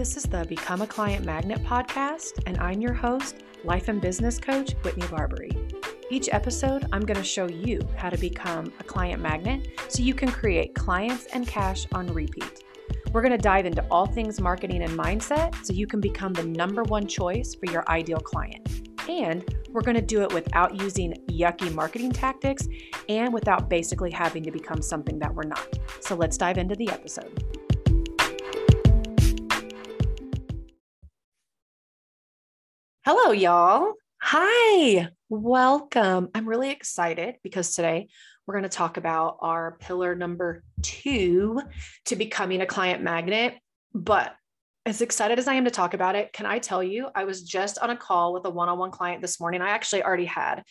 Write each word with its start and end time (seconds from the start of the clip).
This 0.00 0.16
is 0.16 0.22
the 0.22 0.46
Become 0.46 0.80
a 0.80 0.86
Client 0.86 1.26
Magnet 1.26 1.62
podcast, 1.62 2.42
and 2.46 2.56
I'm 2.56 2.80
your 2.80 2.94
host, 2.94 3.42
life 3.64 3.88
and 3.88 4.00
business 4.00 4.38
coach, 4.38 4.72
Whitney 4.82 5.06
Barbary. 5.08 5.50
Each 6.08 6.30
episode, 6.32 6.88
I'm 6.90 7.02
going 7.02 7.18
to 7.18 7.22
show 7.22 7.46
you 7.46 7.86
how 7.98 8.08
to 8.08 8.16
become 8.16 8.72
a 8.80 8.82
client 8.82 9.20
magnet 9.20 9.68
so 9.88 10.02
you 10.02 10.14
can 10.14 10.30
create 10.30 10.74
clients 10.74 11.26
and 11.34 11.46
cash 11.46 11.86
on 11.92 12.06
repeat. 12.14 12.64
We're 13.12 13.20
going 13.20 13.32
to 13.32 13.36
dive 13.36 13.66
into 13.66 13.84
all 13.90 14.06
things 14.06 14.40
marketing 14.40 14.82
and 14.84 14.98
mindset 14.98 15.54
so 15.66 15.74
you 15.74 15.86
can 15.86 16.00
become 16.00 16.32
the 16.32 16.44
number 16.44 16.82
one 16.84 17.06
choice 17.06 17.54
for 17.54 17.70
your 17.70 17.86
ideal 17.90 18.20
client. 18.20 18.88
And 19.06 19.44
we're 19.68 19.82
going 19.82 19.96
to 19.96 20.02
do 20.02 20.22
it 20.22 20.32
without 20.32 20.80
using 20.80 21.12
yucky 21.28 21.74
marketing 21.74 22.12
tactics 22.12 22.66
and 23.10 23.34
without 23.34 23.68
basically 23.68 24.12
having 24.12 24.44
to 24.44 24.50
become 24.50 24.80
something 24.80 25.18
that 25.18 25.34
we're 25.34 25.42
not. 25.42 25.78
So 26.00 26.14
let's 26.14 26.38
dive 26.38 26.56
into 26.56 26.74
the 26.74 26.88
episode. 26.88 27.49
Hello, 33.12 33.32
y'all. 33.32 33.94
Hi, 34.22 35.08
welcome. 35.28 36.28
I'm 36.32 36.48
really 36.48 36.70
excited 36.70 37.34
because 37.42 37.74
today 37.74 38.08
we're 38.46 38.54
going 38.54 38.62
to 38.62 38.68
talk 38.68 38.98
about 38.98 39.38
our 39.40 39.76
pillar 39.80 40.14
number 40.14 40.62
two 40.80 41.60
to 42.04 42.14
becoming 42.14 42.60
a 42.60 42.66
client 42.66 43.02
magnet. 43.02 43.54
But 43.92 44.36
as 44.86 45.00
excited 45.00 45.40
as 45.40 45.48
I 45.48 45.54
am 45.54 45.64
to 45.64 45.72
talk 45.72 45.92
about 45.92 46.14
it, 46.14 46.32
can 46.32 46.46
I 46.46 46.60
tell 46.60 46.84
you, 46.84 47.08
I 47.12 47.24
was 47.24 47.42
just 47.42 47.80
on 47.80 47.90
a 47.90 47.96
call 47.96 48.32
with 48.32 48.44
a 48.44 48.50
one 48.50 48.68
on 48.68 48.78
one 48.78 48.92
client 48.92 49.22
this 49.22 49.40
morning. 49.40 49.60
I 49.60 49.70
actually 49.70 50.04
already 50.04 50.26
had 50.26 50.62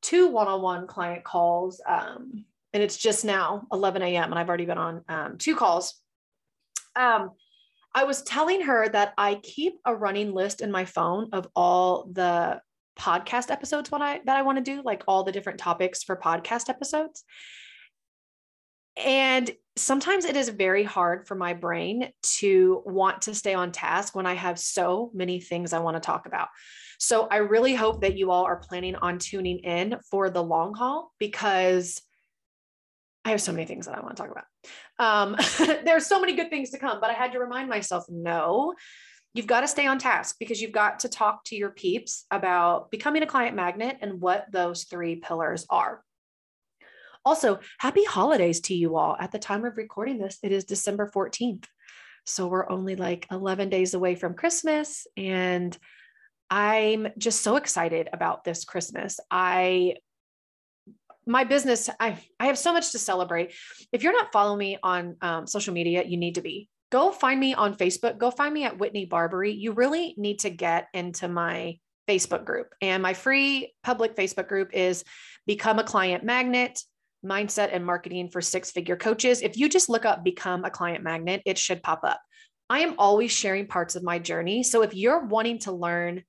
two 0.00 0.28
one 0.28 0.48
on 0.48 0.62
one 0.62 0.86
client 0.86 1.22
calls, 1.22 1.82
um, 1.86 2.46
and 2.72 2.82
it's 2.82 2.96
just 2.96 3.26
now 3.26 3.66
11 3.70 4.00
a.m., 4.00 4.30
and 4.30 4.38
I've 4.38 4.48
already 4.48 4.64
been 4.64 4.78
on 4.78 5.04
um, 5.10 5.36
two 5.36 5.54
calls. 5.54 6.00
Um, 6.96 7.32
I 7.94 8.04
was 8.04 8.22
telling 8.22 8.62
her 8.62 8.88
that 8.88 9.14
I 9.16 9.36
keep 9.36 9.74
a 9.84 9.94
running 9.94 10.32
list 10.32 10.60
in 10.60 10.72
my 10.72 10.84
phone 10.84 11.28
of 11.32 11.46
all 11.54 12.08
the 12.12 12.60
podcast 12.98 13.50
episodes 13.50 13.90
when 13.90 14.02
I 14.02 14.20
that 14.26 14.36
I 14.36 14.42
want 14.42 14.58
to 14.58 14.64
do, 14.64 14.82
like 14.84 15.04
all 15.06 15.24
the 15.24 15.32
different 15.32 15.58
topics 15.60 16.02
for 16.02 16.16
podcast 16.16 16.68
episodes. 16.68 17.24
And 18.96 19.50
sometimes 19.76 20.24
it 20.24 20.36
is 20.36 20.48
very 20.48 20.84
hard 20.84 21.26
for 21.26 21.34
my 21.34 21.54
brain 21.54 22.10
to 22.38 22.82
want 22.86 23.22
to 23.22 23.34
stay 23.34 23.54
on 23.54 23.72
task 23.72 24.14
when 24.14 24.26
I 24.26 24.34
have 24.34 24.58
so 24.58 25.10
many 25.12 25.40
things 25.40 25.72
I 25.72 25.80
want 25.80 25.96
to 25.96 26.00
talk 26.00 26.26
about. 26.26 26.48
So 26.98 27.26
I 27.28 27.38
really 27.38 27.74
hope 27.74 28.02
that 28.02 28.16
you 28.16 28.30
all 28.30 28.44
are 28.44 28.56
planning 28.56 28.94
on 28.94 29.18
tuning 29.18 29.58
in 29.58 29.96
for 30.10 30.30
the 30.30 30.42
long 30.42 30.74
haul 30.74 31.12
because 31.18 32.00
I 33.24 33.30
have 33.30 33.40
so 33.40 33.52
many 33.52 33.66
things 33.66 33.86
that 33.86 33.96
I 33.96 34.00
want 34.00 34.16
to 34.16 34.22
talk 34.22 34.30
about. 34.30 34.44
Um, 34.98 35.36
there's 35.84 36.06
so 36.06 36.20
many 36.20 36.34
good 36.34 36.50
things 36.50 36.70
to 36.70 36.78
come, 36.78 37.00
but 37.00 37.10
I 37.10 37.14
had 37.14 37.32
to 37.32 37.38
remind 37.38 37.68
myself 37.68 38.04
no, 38.08 38.74
you've 39.34 39.46
got 39.46 39.60
to 39.60 39.68
stay 39.68 39.86
on 39.86 39.98
task 39.98 40.36
because 40.38 40.60
you've 40.60 40.72
got 40.72 41.00
to 41.00 41.08
talk 41.08 41.44
to 41.46 41.56
your 41.56 41.70
peeps 41.70 42.24
about 42.30 42.90
becoming 42.90 43.22
a 43.22 43.26
client 43.26 43.56
magnet 43.56 43.98
and 44.00 44.20
what 44.20 44.46
those 44.50 44.84
three 44.84 45.16
pillars 45.16 45.66
are. 45.68 46.02
Also, 47.24 47.58
happy 47.78 48.04
holidays 48.04 48.60
to 48.60 48.74
you 48.74 48.96
all. 48.96 49.16
At 49.18 49.32
the 49.32 49.38
time 49.38 49.64
of 49.64 49.76
recording 49.76 50.18
this, 50.18 50.38
it 50.42 50.52
is 50.52 50.64
December 50.64 51.10
14th. 51.14 51.64
So 52.26 52.46
we're 52.46 52.70
only 52.70 52.96
like 52.96 53.26
11 53.30 53.70
days 53.70 53.94
away 53.94 54.14
from 54.14 54.34
Christmas. 54.34 55.06
And 55.16 55.76
I'm 56.50 57.08
just 57.18 57.42
so 57.42 57.56
excited 57.56 58.08
about 58.12 58.44
this 58.44 58.64
Christmas. 58.64 59.18
I 59.30 59.96
my 61.26 61.44
business 61.44 61.88
i 62.00 62.18
i 62.40 62.46
have 62.46 62.58
so 62.58 62.72
much 62.72 62.92
to 62.92 62.98
celebrate 62.98 63.52
if 63.92 64.02
you're 64.02 64.12
not 64.12 64.32
following 64.32 64.58
me 64.58 64.78
on 64.82 65.16
um, 65.22 65.46
social 65.46 65.74
media 65.74 66.04
you 66.04 66.16
need 66.16 66.34
to 66.34 66.42
be 66.42 66.68
go 66.90 67.10
find 67.10 67.38
me 67.38 67.54
on 67.54 67.74
facebook 67.74 68.18
go 68.18 68.30
find 68.30 68.52
me 68.52 68.64
at 68.64 68.78
whitney 68.78 69.06
barbary 69.06 69.52
you 69.52 69.72
really 69.72 70.14
need 70.16 70.38
to 70.38 70.50
get 70.50 70.88
into 70.94 71.28
my 71.28 71.78
facebook 72.08 72.44
group 72.44 72.74
and 72.82 73.02
my 73.02 73.14
free 73.14 73.72
public 73.82 74.14
facebook 74.14 74.48
group 74.48 74.70
is 74.74 75.04
become 75.46 75.78
a 75.78 75.84
client 75.84 76.22
magnet 76.24 76.78
mindset 77.24 77.70
and 77.72 77.84
marketing 77.84 78.28
for 78.28 78.40
six 78.40 78.70
figure 78.70 78.96
coaches. 78.96 79.40
If 79.40 79.56
you 79.56 79.68
just 79.68 79.88
look 79.88 80.04
up 80.04 80.22
become 80.22 80.64
a 80.64 80.70
client 80.70 81.02
magnet, 81.02 81.42
it 81.46 81.58
should 81.58 81.82
pop 81.82 82.00
up. 82.04 82.20
I 82.68 82.80
am 82.80 82.94
always 82.98 83.32
sharing 83.32 83.66
parts 83.66 83.96
of 83.96 84.02
my 84.02 84.18
journey. 84.18 84.62
So 84.62 84.82
if 84.82 84.94
you're 84.94 85.24
wanting 85.24 85.58
to 85.60 85.72
learn 85.72 86.22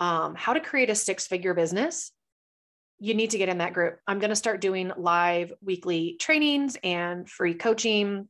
um, 0.00 0.34
how 0.34 0.54
to 0.54 0.60
create 0.60 0.90
a 0.90 0.94
six 0.94 1.26
figure 1.26 1.54
business, 1.54 2.12
you 3.00 3.14
need 3.14 3.30
to 3.30 3.38
get 3.38 3.48
in 3.48 3.58
that 3.58 3.74
group. 3.74 3.98
I'm 4.06 4.18
going 4.18 4.30
to 4.30 4.36
start 4.36 4.60
doing 4.60 4.92
live 4.96 5.52
weekly 5.60 6.16
trainings 6.18 6.76
and 6.82 7.28
free 7.28 7.54
coaching 7.54 8.28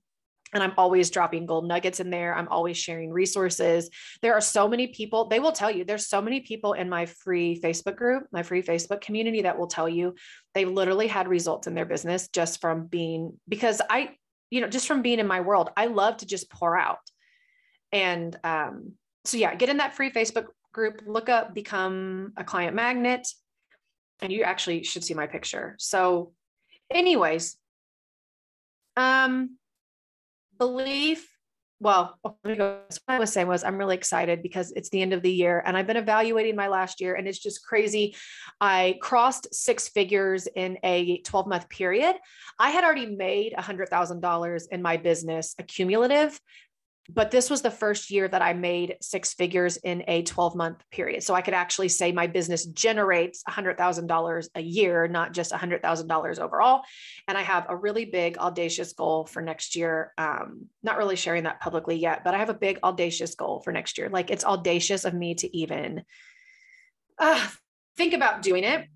and 0.53 0.62
I'm 0.62 0.73
always 0.79 1.11
dropping 1.11 1.47
gold 1.47 1.67
nuggets 1.67 2.01
in 2.01 2.11
there. 2.11 2.34
I'm 2.34 2.49
always 2.49 2.77
sharing 2.77 3.11
resources. 3.11 3.91
There 4.23 4.34
are 4.34 4.41
so 4.41 4.69
many 4.69 4.89
people, 4.89 5.28
they 5.28 5.41
will 5.41 5.53
tell 5.53 5.71
you, 5.71 5.84
there's 5.84 6.07
so 6.07 6.23
many 6.23 6.41
people 6.41 6.73
in 6.73 6.89
my 6.89 7.07
free 7.07 7.61
Facebook 7.61 7.97
group, 7.97 8.27
my 8.33 8.43
free 8.43 8.62
Facebook 8.62 9.01
community 9.01 9.43
that 9.43 9.59
will 9.59 9.67
tell 9.67 9.89
you 9.89 10.15
they 10.55 10.65
literally 10.65 11.07
had 11.07 11.28
results 11.28 11.67
in 11.67 11.75
their 11.75 11.84
business 11.84 12.28
just 12.28 12.61
from 12.61 12.87
being, 12.87 13.34
because 13.49 13.83
I, 13.91 14.17
you 14.51 14.61
know, 14.61 14.69
just 14.69 14.89
from 14.89 15.03
being 15.03 15.19
in 15.19 15.27
my 15.27 15.43
world, 15.43 15.71
I 15.77 15.87
love 15.87 16.19
to 16.19 16.27
just 16.27 16.51
pour 16.51 16.77
out. 16.78 16.99
And 17.93 18.34
um, 18.45 18.93
so, 19.25 19.37
yeah, 19.37 19.55
get 19.55 19.69
in 19.69 19.78
that 19.78 19.95
free 19.95 20.11
Facebook 20.11 20.47
group, 20.73 21.03
look 21.07 21.28
up, 21.28 21.55
become 21.55 22.33
a 22.37 22.45
client 22.45 22.75
magnet, 22.75 23.28
and 24.21 24.33
you 24.33 24.43
actually 24.43 24.84
should 24.84 25.05
see 25.05 25.15
my 25.15 25.27
picture. 25.27 25.77
So, 25.79 26.33
anyways, 26.91 27.56
um, 28.97 29.56
belief 30.59 31.29
well, 31.81 32.19
go. 32.45 32.81
What 32.89 33.01
I 33.07 33.19
was 33.21 33.33
saying 33.33 33.47
was, 33.47 33.62
I'm 33.62 33.78
really 33.78 33.95
excited 33.95 34.43
because 34.43 34.73
it's 34.73 34.89
the 34.89 35.01
end 35.01 35.12
of 35.12 35.23
the 35.23 35.31
year 35.31 35.62
and 35.65 35.77
I've 35.77 35.87
been 35.87 35.97
evaluating 35.97 36.57
my 36.57 36.67
last 36.67 37.01
year 37.01 37.15
and 37.15 37.28
it's 37.28 37.39
just 37.39 37.65
crazy. 37.65 38.17
I 38.61 38.99
crossed 39.01 39.55
six 39.55 39.89
figures 39.89 40.49
in 40.57 40.78
a 40.83 41.21
12 41.23 41.47
month 41.47 41.69
period. 41.69 42.17
I 42.59 42.71
had 42.71 42.83
already 42.83 43.07
made 43.07 43.55
$100,000 43.57 44.62
in 44.73 44.83
my 44.83 44.97
business 44.97 45.55
accumulative 45.59 46.41
but 47.11 47.31
this 47.31 47.49
was 47.49 47.63
the 47.63 47.71
first 47.71 48.11
year 48.11 48.29
that 48.29 48.43
I 48.43 48.53
made 48.53 48.97
six 49.01 49.33
figures 49.33 49.79
in 49.79 50.05
a 50.09 50.23
12 50.23 50.55
month 50.55 50.83
period. 50.91 51.23
So 51.23 51.35
I 51.35 51.41
could 51.41 51.55
actually 51.55 51.89
say 51.89 52.13
my 52.13 52.27
business 52.27 52.67
generates 52.67 53.43
$100,000 53.49 54.49
a 54.55 54.61
year, 54.61 55.09
not 55.09 55.33
just 55.33 55.53
$100,000 55.53 56.39
overall. 56.39 56.83
And 57.27 57.39
I 57.39 57.43
have 57.43 57.67
a 57.69 57.77
really 57.77 58.05
big, 58.05 58.37
audacious 58.37 58.93
goal 58.93 59.25
for 59.25 59.41
next 59.41 59.75
year. 59.75 60.13
Um, 60.19 60.67
not 60.83 60.99
really 60.99 61.17
sharing 61.17 61.45
that 61.45 61.61
publicly 61.61 61.97
yet, 61.97 62.25
but 62.25 62.35
I 62.35 62.39
have 62.39 62.51
a 62.51 62.55
big, 62.55 62.79
audacious 62.83 63.35
goal 63.35 63.61
for 63.61 63.73
next 63.73 63.97
year. 63.97 64.11
Like 64.11 64.31
it's 64.31 64.45
audacious 64.45 65.07
of 65.07 65.15
me 65.15 65.35
to 65.37 65.57
even 65.57 66.03
uh, 67.19 67.49
think 67.97 68.13
about 68.13 68.43
doing 68.43 68.65
it 68.65 68.87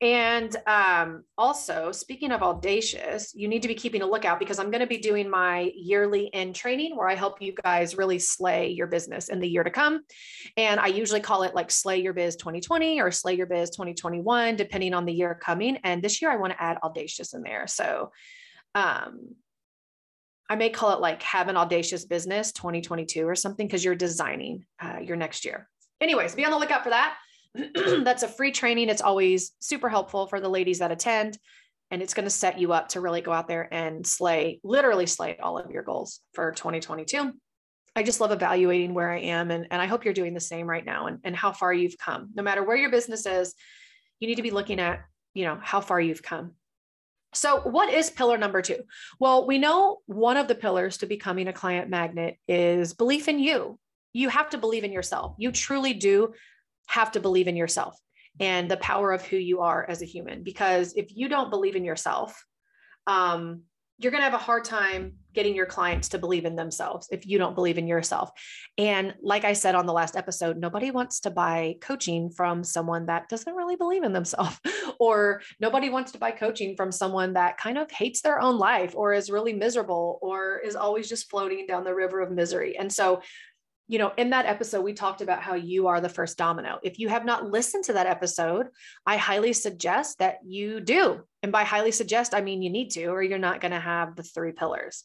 and 0.00 0.56
um, 0.66 1.24
also, 1.36 1.92
speaking 1.92 2.32
of 2.32 2.42
audacious, 2.42 3.34
you 3.34 3.48
need 3.48 3.60
to 3.60 3.68
be 3.68 3.74
keeping 3.74 4.00
a 4.00 4.06
lookout 4.06 4.38
because 4.38 4.58
I'm 4.58 4.70
going 4.70 4.80
to 4.80 4.86
be 4.86 4.96
doing 4.96 5.28
my 5.28 5.70
yearly 5.74 6.32
end 6.32 6.54
training 6.54 6.96
where 6.96 7.08
I 7.08 7.14
help 7.14 7.42
you 7.42 7.52
guys 7.62 7.98
really 7.98 8.18
slay 8.18 8.70
your 8.70 8.86
business 8.86 9.28
in 9.28 9.40
the 9.40 9.48
year 9.48 9.62
to 9.62 9.70
come. 9.70 10.00
And 10.56 10.80
I 10.80 10.86
usually 10.86 11.20
call 11.20 11.42
it 11.42 11.54
like 11.54 11.70
Slay 11.70 12.00
Your 12.00 12.14
Biz 12.14 12.36
2020 12.36 12.98
or 12.98 13.10
Slay 13.10 13.34
Your 13.34 13.46
Biz 13.46 13.70
2021, 13.70 14.56
depending 14.56 14.94
on 14.94 15.04
the 15.04 15.12
year 15.12 15.34
coming. 15.34 15.76
And 15.84 16.02
this 16.02 16.22
year 16.22 16.30
I 16.30 16.36
want 16.36 16.54
to 16.54 16.62
add 16.62 16.78
audacious 16.82 17.34
in 17.34 17.42
there. 17.42 17.66
So 17.66 18.10
um, 18.74 19.34
I 20.48 20.56
may 20.56 20.70
call 20.70 20.94
it 20.94 21.00
like 21.00 21.22
Have 21.24 21.48
an 21.48 21.58
Audacious 21.58 22.06
Business 22.06 22.52
2022 22.52 23.28
or 23.28 23.34
something 23.34 23.66
because 23.66 23.84
you're 23.84 23.94
designing 23.94 24.64
uh, 24.80 25.00
your 25.02 25.16
next 25.16 25.44
year. 25.44 25.68
Anyways, 26.00 26.34
be 26.34 26.46
on 26.46 26.52
the 26.52 26.58
lookout 26.58 26.84
for 26.84 26.90
that. 26.90 27.18
that's 28.04 28.22
a 28.22 28.28
free 28.28 28.52
training. 28.52 28.88
It's 28.88 29.02
always 29.02 29.52
super 29.58 29.88
helpful 29.88 30.26
for 30.26 30.40
the 30.40 30.48
ladies 30.48 30.78
that 30.78 30.92
attend. 30.92 31.38
And 31.90 32.02
it's 32.02 32.14
going 32.14 32.24
to 32.24 32.30
set 32.30 32.58
you 32.60 32.72
up 32.72 32.88
to 32.90 33.00
really 33.00 33.20
go 33.20 33.32
out 33.32 33.48
there 33.48 33.68
and 33.72 34.06
slay, 34.06 34.60
literally 34.62 35.06
slay 35.06 35.36
all 35.38 35.58
of 35.58 35.70
your 35.70 35.82
goals 35.82 36.20
for 36.34 36.52
2022. 36.52 37.32
I 37.96 38.02
just 38.04 38.20
love 38.20 38.30
evaluating 38.30 38.94
where 38.94 39.10
I 39.10 39.18
am. 39.18 39.50
And, 39.50 39.66
and 39.70 39.82
I 39.82 39.86
hope 39.86 40.04
you're 40.04 40.14
doing 40.14 40.34
the 40.34 40.40
same 40.40 40.68
right 40.68 40.84
now 40.84 41.06
and, 41.06 41.18
and 41.24 41.34
how 41.34 41.52
far 41.52 41.72
you've 41.72 41.98
come. 41.98 42.30
No 42.34 42.44
matter 42.44 42.62
where 42.62 42.76
your 42.76 42.90
business 42.90 43.26
is, 43.26 43.54
you 44.20 44.28
need 44.28 44.36
to 44.36 44.42
be 44.42 44.52
looking 44.52 44.78
at, 44.78 45.00
you 45.34 45.44
know, 45.44 45.58
how 45.60 45.80
far 45.80 46.00
you've 46.00 46.22
come. 46.22 46.52
So, 47.32 47.60
what 47.60 47.92
is 47.92 48.10
pillar 48.10 48.38
number 48.38 48.60
two? 48.60 48.78
Well, 49.20 49.46
we 49.46 49.58
know 49.58 49.98
one 50.06 50.36
of 50.36 50.48
the 50.48 50.54
pillars 50.54 50.98
to 50.98 51.06
becoming 51.06 51.46
a 51.46 51.52
client 51.52 51.88
magnet 51.88 52.36
is 52.48 52.92
belief 52.92 53.28
in 53.28 53.38
you. 53.38 53.78
You 54.12 54.28
have 54.28 54.50
to 54.50 54.58
believe 54.58 54.82
in 54.82 54.92
yourself. 54.92 55.34
You 55.38 55.52
truly 55.52 55.94
do 55.94 56.34
have 56.90 57.12
to 57.12 57.20
believe 57.20 57.46
in 57.46 57.56
yourself 57.56 57.96
and 58.40 58.70
the 58.70 58.76
power 58.78 59.12
of 59.12 59.24
who 59.24 59.36
you 59.36 59.60
are 59.60 59.88
as 59.88 60.02
a 60.02 60.06
human. 60.06 60.42
Because 60.42 60.92
if 60.94 61.14
you 61.16 61.28
don't 61.28 61.50
believe 61.50 61.76
in 61.76 61.84
yourself, 61.84 62.44
um, 63.06 63.62
you're 63.98 64.10
going 64.10 64.22
to 64.22 64.30
have 64.30 64.34
a 64.34 64.38
hard 64.38 64.64
time 64.64 65.12
getting 65.34 65.54
your 65.54 65.66
clients 65.66 66.08
to 66.08 66.18
believe 66.18 66.46
in 66.46 66.56
themselves 66.56 67.06
if 67.12 67.26
you 67.26 67.38
don't 67.38 67.54
believe 67.54 67.76
in 67.76 67.86
yourself. 67.86 68.30
And 68.78 69.14
like 69.22 69.44
I 69.44 69.52
said 69.52 69.74
on 69.74 69.86
the 69.86 69.92
last 69.92 70.16
episode, 70.16 70.56
nobody 70.56 70.90
wants 70.90 71.20
to 71.20 71.30
buy 71.30 71.76
coaching 71.82 72.30
from 72.30 72.64
someone 72.64 73.06
that 73.06 73.28
doesn't 73.28 73.54
really 73.54 73.76
believe 73.76 74.02
in 74.02 74.12
themselves, 74.12 74.58
or 74.98 75.42
nobody 75.60 75.90
wants 75.90 76.12
to 76.12 76.18
buy 76.18 76.30
coaching 76.30 76.74
from 76.76 76.90
someone 76.90 77.34
that 77.34 77.58
kind 77.58 77.78
of 77.78 77.90
hates 77.90 78.22
their 78.22 78.40
own 78.40 78.58
life 78.58 78.94
or 78.96 79.12
is 79.12 79.30
really 79.30 79.52
miserable 79.52 80.18
or 80.22 80.60
is 80.64 80.74
always 80.74 81.08
just 81.08 81.30
floating 81.30 81.66
down 81.66 81.84
the 81.84 81.94
river 81.94 82.20
of 82.20 82.32
misery. 82.32 82.76
And 82.76 82.90
so 82.90 83.20
you 83.90 83.98
know, 83.98 84.12
in 84.16 84.30
that 84.30 84.46
episode, 84.46 84.82
we 84.82 84.92
talked 84.92 85.20
about 85.20 85.42
how 85.42 85.54
you 85.54 85.88
are 85.88 86.00
the 86.00 86.08
first 86.08 86.38
domino. 86.38 86.78
If 86.84 87.00
you 87.00 87.08
have 87.08 87.24
not 87.24 87.50
listened 87.50 87.82
to 87.86 87.94
that 87.94 88.06
episode, 88.06 88.68
I 89.04 89.16
highly 89.16 89.52
suggest 89.52 90.20
that 90.20 90.36
you 90.46 90.78
do. 90.78 91.22
And 91.42 91.50
by 91.50 91.64
highly 91.64 91.90
suggest, 91.90 92.32
I 92.32 92.40
mean 92.40 92.62
you 92.62 92.70
need 92.70 92.90
to, 92.90 93.06
or 93.06 93.20
you're 93.20 93.36
not 93.36 93.60
going 93.60 93.72
to 93.72 93.80
have 93.80 94.14
the 94.14 94.22
three 94.22 94.52
pillars. 94.52 95.02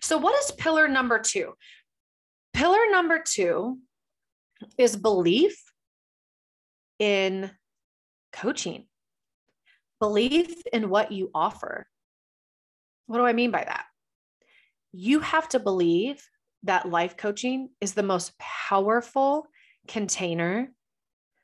So, 0.00 0.18
what 0.18 0.38
is 0.38 0.52
pillar 0.52 0.86
number 0.86 1.18
two? 1.18 1.54
Pillar 2.52 2.78
number 2.92 3.20
two 3.26 3.80
is 4.78 4.96
belief 4.96 5.60
in 7.00 7.50
coaching, 8.32 8.86
belief 9.98 10.62
in 10.72 10.90
what 10.90 11.10
you 11.10 11.32
offer. 11.34 11.88
What 13.06 13.18
do 13.18 13.24
I 13.24 13.32
mean 13.32 13.50
by 13.50 13.64
that? 13.64 13.86
You 14.92 15.18
have 15.18 15.48
to 15.48 15.58
believe 15.58 16.24
that 16.64 16.88
life 16.88 17.16
coaching 17.16 17.70
is 17.80 17.94
the 17.94 18.02
most 18.02 18.38
powerful 18.38 19.46
container 19.86 20.72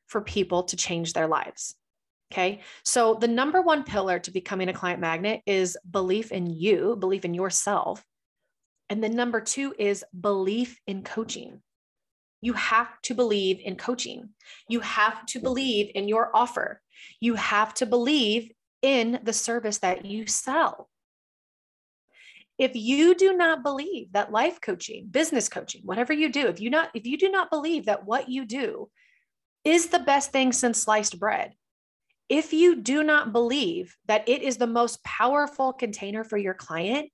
for 0.07 0.21
people 0.21 0.65
to 0.65 0.77
change 0.77 1.13
their 1.13 1.27
lives. 1.27 1.75
Okay. 2.33 2.63
So, 2.85 3.15
the 3.15 3.29
number 3.29 3.63
one 3.63 3.85
pillar 3.85 4.19
to 4.19 4.31
becoming 4.31 4.69
a 4.69 4.73
client 4.73 5.01
magnet 5.01 5.43
is 5.47 5.79
belief 5.89 6.33
in 6.33 6.47
you, 6.47 6.97
belief 6.99 7.25
in 7.25 7.35
yourself. 7.35 8.05
And 8.91 9.03
then 9.03 9.15
number 9.15 9.41
two 9.41 9.75
is 9.79 10.05
belief 10.19 10.81
in 10.87 11.03
coaching. 11.03 11.63
You 12.43 12.53
have 12.55 13.01
to 13.03 13.15
believe 13.15 13.61
in 13.65 13.77
coaching. 13.77 14.31
You 14.69 14.81
have 14.81 15.25
to 15.27 15.39
believe 15.39 15.91
in 15.95 16.09
your 16.09 16.31
offer. 16.35 16.81
You 17.21 17.35
have 17.37 17.73
to 17.75 17.87
believe 17.87 18.51
in 18.83 19.21
the 19.23 19.33
service 19.33 19.79
that 19.79 20.05
you 20.05 20.27
sell. 20.27 20.91
If 22.59 22.73
you 22.75 23.15
do 23.15 23.37
not 23.37 23.63
believe 23.63 24.13
that 24.13 24.33
life 24.33 24.61
coaching, 24.61 25.07
business 25.11 25.49
coaching, 25.49 25.83
whatever 25.85 26.13
you 26.13 26.29
do, 26.31 26.47
if 26.47 26.61
you 26.61 26.71
not 26.71 26.91
if 26.95 27.07
you 27.07 27.19
do 27.19 27.31
not 27.31 27.51
believe 27.51 27.87
that 27.87 28.07
what 28.07 28.29
you 28.29 28.45
do 28.45 28.91
is 29.65 29.89
the 29.89 29.99
best 29.99 30.31
thing 30.31 30.53
since 30.53 30.83
sliced 30.83 31.19
bread, 31.19 31.55
if 32.29 32.53
you 32.53 32.77
do 32.77 33.03
not 33.03 33.33
believe 33.33 33.97
that 34.07 34.29
it 34.29 34.43
is 34.43 34.57
the 34.57 34.67
most 34.67 35.03
powerful 35.05 35.73
container 35.73 36.25
for 36.25 36.37
your 36.37 36.55
client, 36.55 37.11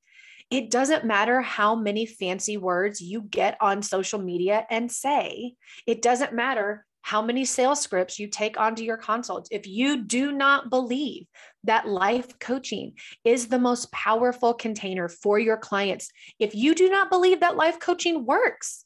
it 0.50 0.70
doesn't 0.70 1.04
matter 1.04 1.40
how 1.40 1.75
many 1.75 2.06
fancy 2.06 2.56
words 2.56 3.00
you 3.00 3.22
get 3.22 3.56
on 3.60 3.82
social 3.82 4.19
media 4.19 4.66
and 4.69 4.90
say. 4.90 5.54
It 5.87 6.02
doesn't 6.02 6.34
matter 6.34 6.87
how 7.02 7.23
many 7.23 7.44
sales 7.44 7.81
scripts 7.81 8.19
you 8.19 8.29
take 8.29 8.58
onto 8.58 8.82
your 8.82 8.97
consults. 8.97 9.49
If 9.50 9.67
you 9.67 10.05
do 10.05 10.32
not 10.32 10.70
believe 10.70 11.26
that 11.64 11.88
life 11.88 12.38
coaching 12.38 12.94
is 13.25 13.49
the 13.49 13.58
most 13.58 13.91
powerful 13.93 14.55
container 14.55 15.08
for 15.08 15.38
your 15.38 15.56
clients, 15.56 16.11
if 16.38 16.55
you 16.55 16.75
do 16.75 16.88
not 16.88 17.11
believe 17.11 17.41
that 17.41 17.56
life 17.56 17.79
coaching 17.79 18.25
works, 18.25 18.85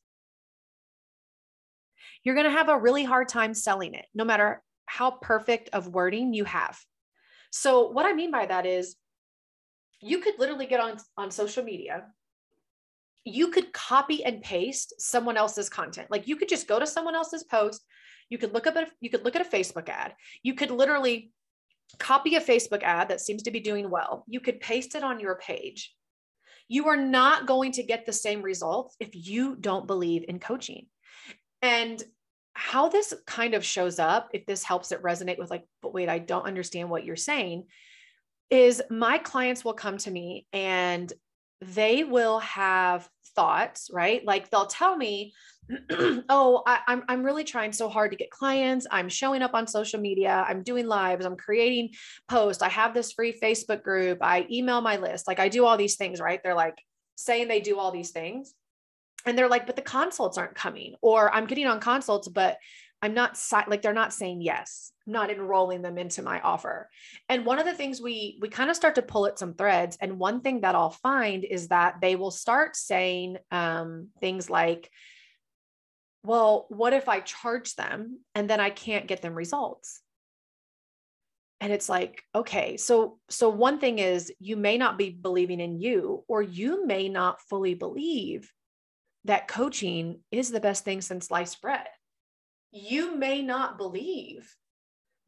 you're 2.22 2.34
going 2.34 2.46
to 2.46 2.56
have 2.56 2.68
a 2.68 2.78
really 2.78 3.04
hard 3.04 3.28
time 3.28 3.52
selling 3.52 3.94
it, 3.94 4.06
no 4.14 4.24
matter 4.24 4.62
how 4.86 5.10
perfect 5.10 5.70
of 5.72 5.88
wording 5.88 6.32
you 6.32 6.44
have. 6.44 6.78
So, 7.50 7.90
what 7.90 8.06
I 8.06 8.12
mean 8.12 8.30
by 8.30 8.46
that 8.46 8.66
is 8.66 8.96
you 10.00 10.18
could 10.18 10.38
literally 10.38 10.66
get 10.66 10.80
on, 10.80 10.98
on 11.16 11.30
social 11.30 11.62
media 11.62 12.04
you 13.24 13.48
could 13.48 13.72
copy 13.72 14.22
and 14.22 14.42
paste 14.42 15.00
someone 15.00 15.36
else's 15.36 15.70
content. 15.70 16.10
Like 16.10 16.28
you 16.28 16.36
could 16.36 16.48
just 16.48 16.68
go 16.68 16.78
to 16.78 16.86
someone 16.86 17.14
else's 17.14 17.44
post, 17.44 17.84
you 18.30 18.38
could 18.38 18.52
look 18.52 18.66
up 18.66 18.76
a, 18.76 18.86
you 19.00 19.10
could 19.10 19.24
look 19.24 19.36
at 19.36 19.46
a 19.46 19.48
Facebook 19.48 19.88
ad. 19.88 20.14
You 20.42 20.54
could 20.54 20.70
literally 20.70 21.32
copy 21.98 22.34
a 22.36 22.40
Facebook 22.40 22.82
ad 22.82 23.08
that 23.08 23.20
seems 23.20 23.42
to 23.44 23.50
be 23.50 23.60
doing 23.60 23.90
well. 23.90 24.24
You 24.26 24.40
could 24.40 24.60
paste 24.60 24.94
it 24.94 25.04
on 25.04 25.20
your 25.20 25.36
page. 25.36 25.94
You 26.68 26.88
are 26.88 26.96
not 26.96 27.46
going 27.46 27.72
to 27.72 27.82
get 27.82 28.06
the 28.06 28.12
same 28.12 28.42
results 28.42 28.96
if 28.98 29.10
you 29.12 29.56
don't 29.56 29.86
believe 29.86 30.24
in 30.28 30.38
coaching. 30.38 30.86
And 31.60 32.02
how 32.54 32.88
this 32.88 33.12
kind 33.26 33.54
of 33.54 33.64
shows 33.64 33.98
up, 33.98 34.28
if 34.32 34.46
this 34.46 34.62
helps 34.62 34.92
it 34.92 35.02
resonate 35.02 35.38
with 35.38 35.50
like, 35.50 35.64
but 35.82 35.92
wait, 35.92 36.08
I 36.08 36.18
don't 36.18 36.46
understand 36.46 36.88
what 36.88 37.04
you're 37.04 37.16
saying, 37.16 37.64
is 38.48 38.82
my 38.90 39.18
clients 39.18 39.64
will 39.64 39.74
come 39.74 39.98
to 39.98 40.10
me 40.10 40.46
and 40.52 41.12
they 41.60 42.04
will 42.04 42.38
have 42.40 43.08
thoughts, 43.34 43.90
right? 43.92 44.24
Like 44.24 44.50
they'll 44.50 44.66
tell 44.66 44.96
me, 44.96 45.32
oh, 46.28 46.62
I, 46.66 46.74
am 46.74 46.80
I'm, 46.86 47.02
I'm 47.08 47.22
really 47.24 47.44
trying 47.44 47.72
so 47.72 47.88
hard 47.88 48.10
to 48.10 48.16
get 48.16 48.30
clients. 48.30 48.86
I'm 48.90 49.08
showing 49.08 49.42
up 49.42 49.54
on 49.54 49.66
social 49.66 50.00
media. 50.00 50.44
I'm 50.46 50.62
doing 50.62 50.86
lives. 50.86 51.24
I'm 51.24 51.36
creating 51.36 51.90
posts. 52.28 52.62
I 52.62 52.68
have 52.68 52.94
this 52.94 53.12
free 53.12 53.38
Facebook 53.40 53.82
group. 53.82 54.18
I 54.20 54.46
email 54.50 54.80
my 54.80 54.96
list. 54.96 55.26
Like 55.26 55.40
I 55.40 55.48
do 55.48 55.64
all 55.64 55.76
these 55.76 55.96
things, 55.96 56.20
right? 56.20 56.40
They're 56.42 56.54
like 56.54 56.78
saying 57.16 57.48
they 57.48 57.60
do 57.60 57.78
all 57.78 57.90
these 57.90 58.10
things. 58.10 58.54
And 59.26 59.38
they're 59.38 59.48
like, 59.48 59.66
but 59.66 59.76
the 59.76 59.82
consults 59.82 60.36
aren't 60.36 60.54
coming, 60.54 60.96
or 61.00 61.34
I'm 61.34 61.46
getting 61.46 61.66
on 61.66 61.80
consults, 61.80 62.28
but 62.28 62.58
I'm 63.00 63.14
not 63.14 63.38
like 63.68 63.82
they're 63.82 63.92
not 63.92 64.14
saying 64.14 64.40
yes, 64.40 64.92
I'm 65.06 65.12
not 65.12 65.30
enrolling 65.30 65.82
them 65.82 65.98
into 65.98 66.22
my 66.22 66.40
offer. 66.40 66.88
And 67.28 67.44
one 67.44 67.58
of 67.58 67.66
the 67.66 67.74
things 67.74 68.00
we 68.00 68.38
we 68.40 68.48
kind 68.48 68.70
of 68.70 68.76
start 68.76 68.94
to 68.94 69.02
pull 69.02 69.26
at 69.26 69.38
some 69.38 69.54
threads, 69.54 69.98
and 70.00 70.18
one 70.18 70.40
thing 70.40 70.62
that 70.62 70.74
I'll 70.74 70.90
find 70.90 71.44
is 71.44 71.68
that 71.68 72.00
they 72.00 72.16
will 72.16 72.30
start 72.30 72.76
saying 72.76 73.36
um, 73.50 74.08
things 74.20 74.48
like, 74.48 74.90
"Well, 76.24 76.66
what 76.68 76.92
if 76.92 77.08
I 77.08 77.20
charge 77.20 77.76
them 77.76 78.20
and 78.34 78.50
then 78.50 78.58
I 78.58 78.70
can't 78.70 79.06
get 79.06 79.22
them 79.22 79.34
results?" 79.34 80.00
And 81.60 81.72
it's 81.72 81.88
like, 81.88 82.22
okay, 82.34 82.76
so 82.76 83.20
so 83.28 83.48
one 83.48 83.78
thing 83.78 83.98
is 84.00 84.32
you 84.40 84.56
may 84.56 84.76
not 84.76 84.98
be 84.98 85.10
believing 85.10 85.60
in 85.60 85.78
you, 85.80 86.24
or 86.26 86.42
you 86.42 86.84
may 86.86 87.08
not 87.08 87.40
fully 87.42 87.74
believe 87.74 88.52
that 89.24 89.48
coaching 89.48 90.20
is 90.30 90.50
the 90.50 90.60
best 90.60 90.84
thing 90.84 91.00
since 91.00 91.28
sliced 91.28 91.62
bread 91.62 91.86
you 92.74 93.16
may 93.16 93.40
not 93.40 93.78
believe 93.78 94.52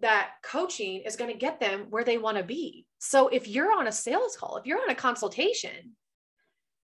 that 0.01 0.31
coaching 0.43 1.03
is 1.03 1.15
going 1.15 1.31
to 1.31 1.39
get 1.39 1.61
them 1.61 1.87
where 1.91 2.03
they 2.03 2.19
want 2.19 2.37
to 2.37 2.43
be. 2.43 2.85
So 2.99 3.29
if 3.29 3.47
you're 3.47 3.73
on 3.73 3.87
a 3.87 3.93
sales 3.93 4.37
call, 4.37 4.57
if 4.57 4.67
you're 4.67 4.83
on 4.83 4.91
a 4.91 4.97
consultation 4.97 5.97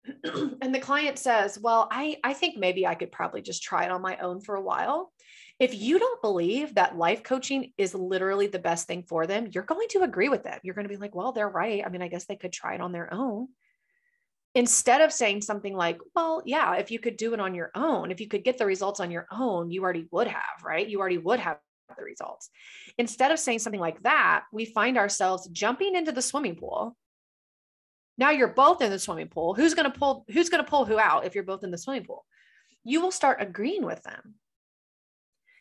and 0.24 0.74
the 0.74 0.80
client 0.80 1.18
says, 1.18 1.58
"Well, 1.58 1.88
I 1.90 2.18
I 2.24 2.32
think 2.32 2.56
maybe 2.56 2.86
I 2.86 2.94
could 2.94 3.12
probably 3.12 3.42
just 3.42 3.62
try 3.62 3.84
it 3.84 3.90
on 3.90 4.02
my 4.02 4.16
own 4.18 4.40
for 4.40 4.54
a 4.54 4.62
while." 4.62 5.12
If 5.58 5.74
you 5.74 5.98
don't 5.98 6.22
believe 6.22 6.74
that 6.74 6.96
life 6.96 7.22
coaching 7.22 7.72
is 7.78 7.94
literally 7.94 8.48
the 8.48 8.58
best 8.58 8.88
thing 8.88 9.04
for 9.04 9.26
them, 9.26 9.48
you're 9.52 9.62
going 9.64 9.86
to 9.90 10.02
agree 10.02 10.28
with 10.28 10.42
them. 10.42 10.58
You're 10.62 10.74
going 10.74 10.88
to 10.88 10.92
be 10.92 11.00
like, 11.00 11.14
"Well, 11.14 11.32
they're 11.32 11.48
right. 11.48 11.82
I 11.84 11.88
mean, 11.88 12.02
I 12.02 12.08
guess 12.08 12.24
they 12.24 12.36
could 12.36 12.52
try 12.52 12.74
it 12.74 12.80
on 12.80 12.92
their 12.92 13.12
own." 13.12 13.48
instead 14.54 15.00
of 15.00 15.12
saying 15.12 15.40
something 15.40 15.74
like, 15.74 15.98
well, 16.14 16.42
yeah, 16.44 16.74
if 16.74 16.90
you 16.90 16.98
could 16.98 17.16
do 17.16 17.32
it 17.34 17.40
on 17.40 17.54
your 17.54 17.70
own, 17.74 18.10
if 18.10 18.20
you 18.20 18.28
could 18.28 18.44
get 18.44 18.58
the 18.58 18.66
results 18.66 19.00
on 19.00 19.10
your 19.10 19.26
own, 19.32 19.70
you 19.70 19.82
already 19.82 20.06
would 20.10 20.26
have, 20.26 20.62
right? 20.62 20.86
You 20.86 21.00
already 21.00 21.18
would 21.18 21.40
have 21.40 21.58
the 21.96 22.04
results. 22.04 22.50
Instead 22.98 23.32
of 23.32 23.38
saying 23.38 23.60
something 23.60 23.80
like 23.80 24.02
that, 24.02 24.44
we 24.52 24.64
find 24.64 24.98
ourselves 24.98 25.48
jumping 25.48 25.94
into 25.94 26.12
the 26.12 26.22
swimming 26.22 26.56
pool. 26.56 26.96
Now 28.18 28.30
you're 28.30 28.48
both 28.48 28.82
in 28.82 28.90
the 28.90 28.98
swimming 28.98 29.28
pool. 29.28 29.54
Who's 29.54 29.74
going 29.74 29.90
to 29.90 29.98
pull 29.98 30.24
who's 30.28 30.48
going 30.48 30.64
to 30.64 30.70
pull 30.70 30.84
who 30.84 30.98
out 30.98 31.24
if 31.24 31.34
you're 31.34 31.44
both 31.44 31.64
in 31.64 31.70
the 31.70 31.78
swimming 31.78 32.04
pool? 32.04 32.24
You 32.84 33.00
will 33.00 33.10
start 33.10 33.40
agreeing 33.40 33.84
with 33.84 34.02
them. 34.02 34.34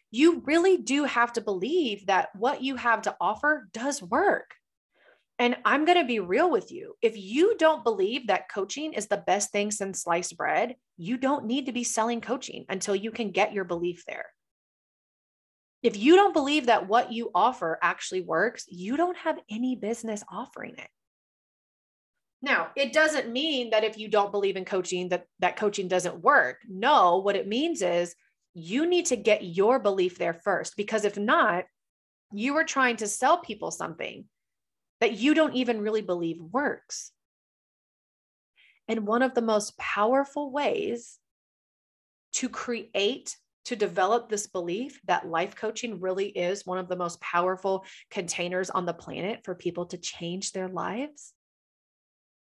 You 0.10 0.42
really 0.46 0.78
do 0.78 1.06
have 1.06 1.34
to 1.34 1.42
believe 1.42 2.08
that 2.08 2.30
what 2.36 2.62
you 2.62 2.76
have 2.76 3.04
to 3.04 3.16
offer 3.22 3.70
does 3.72 4.02
work. 4.02 4.56
And 5.40 5.56
I'm 5.66 5.86
going 5.86 5.98
to 5.98 6.06
be 6.06 6.20
real 6.20 6.52
with 6.52 6.72
you. 6.72 6.96
If 7.02 7.18
you 7.18 7.58
don't 7.58 7.84
believe 7.84 8.28
that 8.28 8.52
coaching 8.52 8.94
is 8.94 9.08
the 9.08 9.24
best 9.26 9.52
thing 9.52 9.72
since 9.72 10.04
sliced 10.04 10.38
bread, 10.38 10.76
you 10.98 11.18
don't 11.18 11.46
need 11.46 11.66
to 11.66 11.72
be 11.72 11.84
selling 11.84 12.22
coaching 12.22 12.66
until 12.70 12.96
you 12.96 13.10
can 13.10 13.32
get 13.32 13.54
your 13.54 13.64
belief 13.64 14.04
there. 14.06 14.26
If 15.82 15.98
you 15.98 16.16
don't 16.16 16.34
believe 16.34 16.68
that 16.68 16.88
what 16.88 17.12
you 17.12 17.32
offer 17.34 17.80
actually 17.82 18.22
works, 18.22 18.66
you 18.68 18.98
don't 18.98 19.18
have 19.18 19.40
any 19.50 19.76
business 19.76 20.24
offering 20.32 20.76
it. 20.78 20.90
Now, 22.42 22.70
it 22.76 22.92
doesn't 22.92 23.32
mean 23.32 23.70
that 23.70 23.84
if 23.84 23.98
you 23.98 24.08
don't 24.08 24.32
believe 24.32 24.56
in 24.56 24.66
coaching 24.66 25.10
that 25.10 25.26
that 25.40 25.58
coaching 25.58 25.88
doesn't 25.88 26.24
work. 26.24 26.58
No, 26.68 27.18
what 27.20 27.36
it 27.36 27.48
means 27.48 27.82
is 27.82 28.16
you 28.54 28.86
need 28.86 29.06
to 29.08 29.16
get 29.16 29.44
your 29.44 29.80
belief 29.80 30.18
there 30.18 30.34
first 30.34 30.76
because 30.76 31.06
if 31.06 31.18
not, 31.18 31.66
you 32.34 32.56
are 32.58 32.64
trying 32.64 32.98
to 32.98 33.08
sell 33.08 33.40
people 33.40 33.72
something 33.72 34.26
that 35.00 35.14
you 35.14 35.34
don't 35.34 35.56
even 35.56 35.82
really 35.82 36.02
believe 36.02 36.40
works. 36.40 37.12
And 38.88 39.08
one 39.08 39.22
of 39.22 39.34
the 39.34 39.42
most 39.42 39.78
powerful 39.78 40.52
ways 40.52 41.18
to 42.34 42.50
create, 42.50 43.36
to 43.66 43.76
develop 43.76 44.30
this 44.30 44.48
belief 44.48 45.00
that 45.06 45.28
life 45.28 45.56
coaching 45.56 46.00
really 46.00 46.28
is 46.28 46.66
one 46.66 46.78
of 46.78 46.88
the 46.88 46.96
most 46.96 47.20
powerful 47.22 47.86
containers 48.10 48.70
on 48.70 48.86
the 48.86 48.94
planet 48.94 49.42
for 49.44 49.56
people 49.56 49.86
to 49.88 49.98
change 49.98 50.52
their 50.52 50.68
lives, 50.68 51.34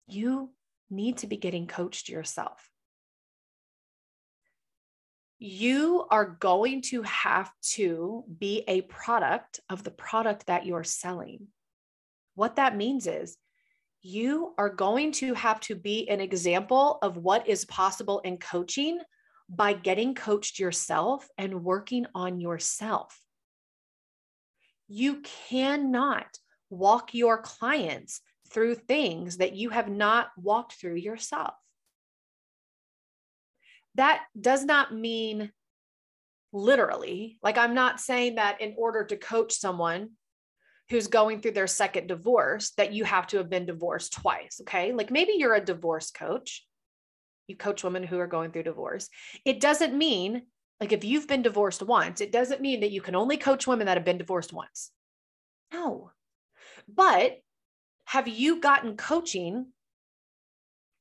you 0.08 0.50
need 0.90 1.18
to 1.18 1.26
be 1.26 1.36
getting 1.36 1.66
coached 1.66 2.08
yourself. 2.08 2.70
You 5.38 6.06
are 6.10 6.36
going 6.40 6.82
to 6.82 7.02
have 7.02 7.50
to 7.74 8.24
be 8.38 8.64
a 8.66 8.80
product 8.82 9.60
of 9.70 9.84
the 9.84 9.90
product 9.90 10.46
that 10.46 10.66
you're 10.66 10.84
selling. 10.84 11.48
What 12.34 12.56
that 12.56 12.76
means 12.76 13.06
is 13.06 13.36
you 14.02 14.54
are 14.58 14.70
going 14.70 15.12
to 15.12 15.34
have 15.34 15.60
to 15.60 15.74
be 15.74 16.08
an 16.08 16.20
example 16.20 16.98
of 17.02 17.16
what 17.16 17.48
is 17.48 17.64
possible 17.66 18.20
in 18.20 18.38
coaching 18.38 18.98
by 19.48 19.72
getting 19.72 20.14
coached 20.14 20.58
yourself 20.58 21.28
and 21.36 21.62
working 21.64 22.06
on 22.14 22.40
yourself. 22.40 23.18
You 24.88 25.22
cannot 25.48 26.26
walk 26.70 27.14
your 27.14 27.38
clients 27.38 28.20
through 28.50 28.74
things 28.74 29.38
that 29.38 29.54
you 29.54 29.70
have 29.70 29.88
not 29.88 30.28
walked 30.36 30.74
through 30.74 30.96
yourself. 30.96 31.54
That 33.94 34.22
does 34.38 34.64
not 34.64 34.94
mean 34.94 35.50
literally, 36.52 37.38
like, 37.42 37.58
I'm 37.58 37.74
not 37.74 38.00
saying 38.00 38.36
that 38.36 38.60
in 38.60 38.74
order 38.78 39.04
to 39.04 39.16
coach 39.16 39.52
someone 39.52 40.10
who's 40.88 41.08
going 41.08 41.40
through 41.40 41.52
their 41.52 41.66
second 41.66 42.06
divorce, 42.06 42.70
that 42.78 42.92
you 42.92 43.04
have 43.04 43.26
to 43.26 43.36
have 43.36 43.50
been 43.50 43.66
divorced 43.66 44.14
twice. 44.14 44.58
Okay. 44.62 44.92
Like 44.92 45.10
maybe 45.10 45.34
you're 45.36 45.54
a 45.54 45.64
divorce 45.64 46.10
coach, 46.10 46.66
you 47.46 47.56
coach 47.56 47.84
women 47.84 48.02
who 48.02 48.18
are 48.18 48.26
going 48.26 48.52
through 48.52 48.62
divorce. 48.62 49.08
It 49.44 49.60
doesn't 49.60 49.96
mean, 49.96 50.42
like, 50.80 50.92
if 50.92 51.04
you've 51.04 51.28
been 51.28 51.42
divorced 51.42 51.82
once, 51.82 52.20
it 52.20 52.32
doesn't 52.32 52.62
mean 52.62 52.80
that 52.80 52.92
you 52.92 53.02
can 53.02 53.16
only 53.16 53.36
coach 53.36 53.66
women 53.66 53.86
that 53.86 53.96
have 53.96 54.04
been 54.04 54.16
divorced 54.16 54.52
once. 54.52 54.90
No. 55.72 56.12
But 56.88 57.38
have 58.08 58.26
you 58.26 58.58
gotten 58.58 58.96
coaching 58.96 59.66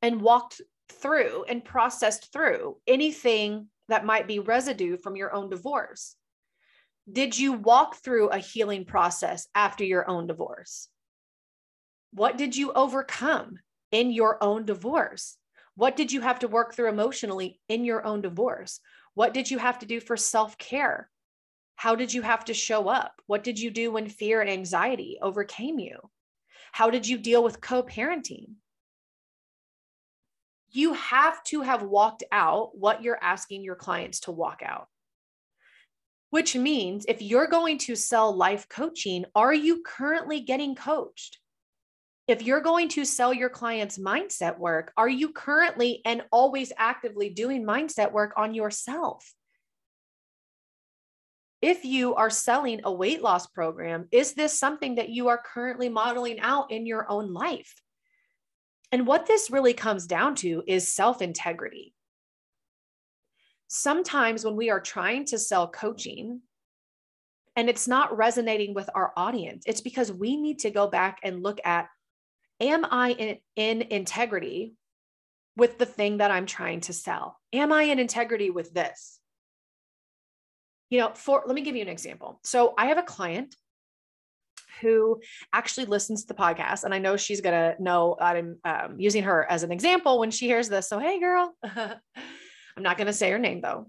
and 0.02 0.20
walked 0.20 0.60
through 0.90 1.46
and 1.48 1.64
processed 1.64 2.34
through 2.34 2.76
anything 2.86 3.68
that 3.88 4.04
might 4.04 4.28
be 4.28 4.40
residue 4.40 4.98
from 4.98 5.16
your 5.16 5.34
own 5.34 5.50
divorce? 5.50 6.18
Did 7.10 7.40
you 7.40 7.54
walk 7.54 7.96
through 7.96 8.28
a 8.28 8.40
healing 8.40 8.84
process 8.84 9.48
after 9.56 9.86
your 9.86 10.10
own 10.10 10.28
divorce? 10.28 10.90
What 12.12 12.38
did 12.38 12.58
you 12.58 12.74
overcome 12.74 13.58
in 13.94 14.12
your 14.12 14.44
own 14.44 14.66
divorce? 14.66 15.38
What 15.76 15.96
did 15.96 16.12
you 16.12 16.20
have 16.20 16.40
to 16.40 16.50
work 16.50 16.76
through 16.76 16.90
emotionally 16.90 17.62
in 17.70 17.86
your 17.86 18.06
own 18.06 18.20
divorce? 18.20 18.82
What 19.14 19.34
did 19.34 19.50
you 19.50 19.60
have 19.60 19.80
to 19.80 19.86
do 19.86 20.02
for 20.02 20.18
self 20.18 20.58
care? 20.58 21.10
How 21.78 21.96
did 21.96 22.14
you 22.14 22.22
have 22.24 22.44
to 22.46 22.54
show 22.54 22.90
up? 22.90 23.22
What 23.28 23.46
did 23.46 23.58
you 23.58 23.72
do 23.72 23.94
when 23.94 24.10
fear 24.10 24.42
and 24.42 24.50
anxiety 24.50 25.20
overcame 25.22 25.80
you? 25.80 26.10
How 26.78 26.92
did 26.92 27.08
you 27.08 27.18
deal 27.18 27.44
with 27.44 27.60
co 27.60 27.82
parenting? 27.82 28.50
You 30.70 30.94
have 30.94 31.44
to 31.46 31.62
have 31.62 31.82
walked 31.82 32.24
out 32.32 32.78
what 32.78 33.02
you're 33.02 33.18
asking 33.20 33.64
your 33.64 33.74
clients 33.74 34.20
to 34.22 34.32
walk 34.32 34.62
out. 34.64 34.86
Which 36.30 36.56
means 36.56 37.08
if 37.08 37.20
you're 37.20 37.48
going 37.48 37.80
to 37.80 37.96
sell 37.96 38.32
life 38.32 38.70
coaching, 38.70 39.26
are 39.34 39.56
you 39.56 39.82
currently 39.82 40.42
getting 40.42 40.76
coached? 40.76 41.40
If 42.28 42.44
you're 42.44 42.62
going 42.62 42.90
to 42.90 43.06
sell 43.06 43.34
your 43.34 43.50
clients 43.50 43.98
mindset 43.98 44.60
work, 44.60 44.94
are 44.98 45.10
you 45.10 45.34
currently 45.34 46.04
and 46.06 46.26
always 46.32 46.72
actively 46.78 47.32
doing 47.32 47.66
mindset 47.66 48.12
work 48.12 48.34
on 48.38 48.54
yourself? 48.54 49.34
If 51.62 51.84
you 51.84 52.16
are 52.16 52.30
selling 52.30 52.82
a 52.84 52.92
weight 52.92 53.22
loss 53.22 53.48
program, 53.48 54.08
is 54.12 54.34
this 54.34 54.58
something 54.58 54.96
that 54.96 55.10
you 55.10 55.30
are 55.30 55.42
currently 55.44 55.90
modeling 55.90 56.40
out 56.40 56.72
in 56.72 56.86
your 56.86 57.10
own 57.10 57.34
life? 57.34 57.74
And 58.92 59.08
what 59.08 59.26
this 59.26 59.50
really 59.50 59.74
comes 59.74 60.06
down 60.08 60.36
to 60.36 60.64
is 60.68 60.94
self 60.94 61.22
integrity. 61.22 61.94
Sometimes 63.68 64.46
when 64.46 64.56
we 64.56 64.70
are 64.70 64.80
trying 64.80 65.26
to 65.26 65.40
sell 65.40 65.68
coaching 65.68 66.42
and 67.56 67.70
it's 67.70 67.88
not 67.88 68.16
resonating 68.16 68.74
with 68.74 68.90
our 68.94 69.12
audience, 69.18 69.64
it's 69.66 69.82
because 69.82 70.12
we 70.12 70.38
need 70.38 70.60
to 70.60 70.70
go 70.70 70.88
back 70.88 71.20
and 71.24 71.44
look 71.44 71.60
at 71.66 71.88
Am 72.60 72.86
I 72.86 73.12
in, 73.12 73.38
in 73.56 73.82
integrity 73.84 74.74
with 75.56 75.78
the 75.78 75.86
thing 75.86 76.18
that 76.18 76.32
I'm 76.32 76.48
trying 76.48 76.82
to 76.82 76.94
sell? 76.94 77.38
Am 77.54 77.72
I 77.72 77.84
in 77.84 78.00
integrity 78.00 78.50
with 78.50 78.74
this? 78.74 79.20
You 80.90 81.00
know, 81.00 81.12
for 81.14 81.44
let 81.46 81.56
me 81.56 81.62
give 81.62 81.76
you 81.76 81.82
an 81.82 81.90
example. 81.90 82.40
So 82.44 82.74
I 82.78 82.88
have 82.88 82.98
a 82.98 83.04
client 83.04 83.56
who 84.82 85.22
actually 85.54 85.86
listens 85.86 86.22
to 86.22 86.28
the 86.28 86.34
podcast, 86.40 86.84
and 86.84 86.94
I 86.94 87.00
know 87.00 87.18
she's 87.18 87.42
gonna 87.42 87.76
know 87.80 88.16
I'm 88.20 88.58
um, 88.64 89.00
using 89.00 89.24
her 89.24 89.50
as 89.50 89.64
an 89.64 89.72
example 89.72 90.20
when 90.20 90.32
she 90.32 90.48
hears 90.48 90.70
this. 90.70 90.88
So 90.88 91.00
hey, 91.00 91.20
girl, 91.20 91.54
I'm 91.64 92.84
not 92.84 92.98
gonna 92.98 93.14
say 93.14 93.32
her 93.32 93.40
name 93.40 93.62
though. 93.62 93.88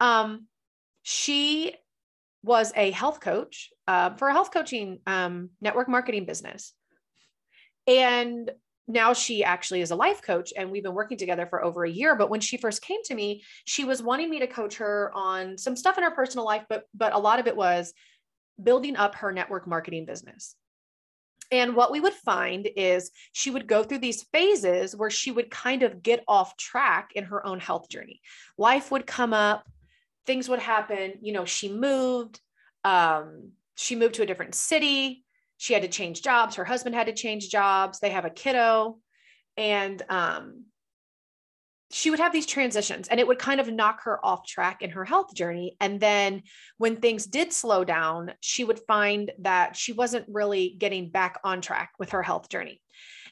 Um, 0.00 0.46
she 1.02 1.74
was 2.42 2.72
a 2.76 2.90
health 2.90 3.20
coach 3.20 3.70
uh, 3.88 4.10
for 4.14 4.28
a 4.28 4.32
health 4.32 4.52
coaching 4.52 5.00
um, 5.06 5.50
network 5.60 5.88
marketing 5.88 6.26
business, 6.26 6.72
and 7.86 8.50
now 8.88 9.12
she 9.12 9.42
actually 9.42 9.80
is 9.80 9.90
a 9.90 9.96
life 9.96 10.22
coach 10.22 10.52
and 10.56 10.70
we've 10.70 10.82
been 10.82 10.94
working 10.94 11.18
together 11.18 11.46
for 11.46 11.64
over 11.64 11.84
a 11.84 11.90
year 11.90 12.14
but 12.14 12.30
when 12.30 12.40
she 12.40 12.56
first 12.56 12.82
came 12.82 13.02
to 13.04 13.14
me 13.14 13.42
she 13.64 13.84
was 13.84 14.02
wanting 14.02 14.30
me 14.30 14.38
to 14.38 14.46
coach 14.46 14.76
her 14.76 15.10
on 15.14 15.58
some 15.58 15.76
stuff 15.76 15.98
in 15.98 16.04
her 16.04 16.10
personal 16.10 16.44
life 16.44 16.64
but 16.68 16.84
but 16.94 17.12
a 17.12 17.18
lot 17.18 17.40
of 17.40 17.46
it 17.46 17.56
was 17.56 17.92
building 18.62 18.96
up 18.96 19.16
her 19.16 19.32
network 19.32 19.66
marketing 19.66 20.06
business. 20.06 20.54
And 21.52 21.76
what 21.76 21.92
we 21.92 22.00
would 22.00 22.12
find 22.12 22.68
is 22.76 23.12
she 23.32 23.50
would 23.50 23.68
go 23.68 23.84
through 23.84 23.98
these 23.98 24.24
phases 24.32 24.96
where 24.96 25.10
she 25.10 25.30
would 25.30 25.48
kind 25.50 25.84
of 25.84 26.02
get 26.02 26.24
off 26.26 26.56
track 26.56 27.10
in 27.14 27.24
her 27.24 27.46
own 27.46 27.60
health 27.60 27.88
journey. 27.88 28.20
Life 28.58 28.90
would 28.90 29.06
come 29.06 29.32
up 29.32 29.64
things 30.26 30.48
would 30.48 30.58
happen 30.58 31.12
you 31.20 31.32
know 31.32 31.44
she 31.44 31.68
moved 31.68 32.40
um, 32.82 33.52
she 33.76 33.94
moved 33.94 34.14
to 34.14 34.22
a 34.22 34.26
different 34.26 34.56
city 34.56 35.24
she 35.58 35.72
had 35.72 35.82
to 35.82 35.88
change 35.88 36.22
jobs. 36.22 36.56
Her 36.56 36.64
husband 36.64 36.94
had 36.94 37.06
to 37.06 37.14
change 37.14 37.48
jobs. 37.48 37.98
They 37.98 38.10
have 38.10 38.24
a 38.24 38.30
kiddo. 38.30 38.98
And 39.56 40.02
um, 40.08 40.64
she 41.90 42.10
would 42.10 42.18
have 42.18 42.32
these 42.32 42.46
transitions 42.46 43.08
and 43.08 43.20
it 43.20 43.26
would 43.26 43.38
kind 43.38 43.60
of 43.60 43.72
knock 43.72 44.02
her 44.02 44.24
off 44.24 44.46
track 44.46 44.82
in 44.82 44.90
her 44.90 45.04
health 45.04 45.34
journey. 45.34 45.76
And 45.80 46.00
then 46.00 46.42
when 46.78 46.96
things 46.96 47.26
did 47.26 47.52
slow 47.52 47.84
down, 47.84 48.32
she 48.40 48.64
would 48.64 48.80
find 48.80 49.30
that 49.40 49.76
she 49.76 49.92
wasn't 49.92 50.26
really 50.28 50.74
getting 50.78 51.10
back 51.10 51.38
on 51.44 51.60
track 51.60 51.92
with 51.98 52.10
her 52.10 52.22
health 52.22 52.48
journey. 52.48 52.82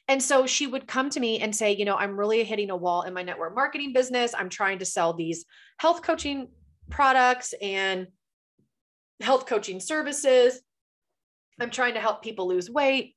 And 0.07 0.23
so 0.23 0.47
she 0.47 0.66
would 0.66 0.87
come 0.87 1.11
to 1.11 1.21
me 1.21 1.40
and 1.40 1.54
say, 1.54 1.73
you 1.73 1.85
know, 1.85 1.97
I'm 1.97 2.19
really 2.19 2.45
hitting 2.45 2.71
a 2.71 2.76
wall 2.76 3.02
in 3.02 3.14
my 3.14 3.23
network 3.23 3.54
marketing 3.54 3.93
business. 3.93 4.35
I'm 4.37 4.50
trying 4.50 4.78
to 4.81 4.85
sell 4.85 5.14
these 5.14 5.47
health 5.78 6.02
coaching 6.02 6.49
products 6.90 7.54
and 7.61 8.09
health 9.21 9.47
coaching 9.47 9.81
services. 9.81 10.61
I'm 11.61 11.70
trying 11.70 11.94
to 11.94 12.00
help 12.00 12.23
people 12.23 12.49
lose 12.49 12.70
weight. 12.70 13.14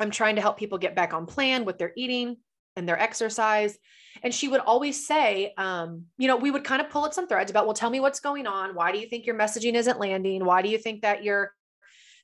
I'm 0.00 0.10
trying 0.10 0.36
to 0.36 0.42
help 0.42 0.58
people 0.58 0.78
get 0.78 0.96
back 0.96 1.12
on 1.12 1.26
plan 1.26 1.64
with 1.64 1.78
their 1.78 1.92
eating 1.96 2.36
and 2.76 2.88
their 2.88 3.00
exercise. 3.00 3.78
And 4.22 4.34
she 4.34 4.48
would 4.48 4.60
always 4.60 5.06
say, 5.06 5.52
um, 5.56 6.04
you 6.18 6.28
know, 6.28 6.36
we 6.36 6.50
would 6.50 6.64
kind 6.64 6.80
of 6.80 6.90
pull 6.90 7.06
at 7.06 7.14
some 7.14 7.26
threads 7.26 7.50
about, 7.50 7.66
well, 7.66 7.74
tell 7.74 7.90
me 7.90 8.00
what's 8.00 8.20
going 8.20 8.46
on. 8.46 8.74
Why 8.74 8.92
do 8.92 8.98
you 8.98 9.08
think 9.08 9.26
your 9.26 9.36
messaging 9.36 9.74
isn't 9.74 9.98
landing? 9.98 10.44
Why 10.44 10.62
do 10.62 10.68
you 10.68 10.78
think 10.78 11.02
that 11.02 11.24
your 11.24 11.52